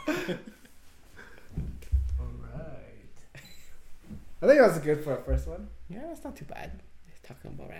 All 2.20 2.26
right. 2.52 3.16
I 4.42 4.46
think 4.46 4.58
that 4.60 4.68
was 4.68 4.78
good 4.78 5.02
for 5.04 5.12
our 5.12 5.22
first 5.24 5.46
one. 5.46 5.68
yeah, 5.88 6.02
that's 6.08 6.24
not 6.24 6.36
too 6.36 6.44
bad. 6.46 6.70
Talking 7.22 7.52
about 7.52 7.68
random. 7.70 7.78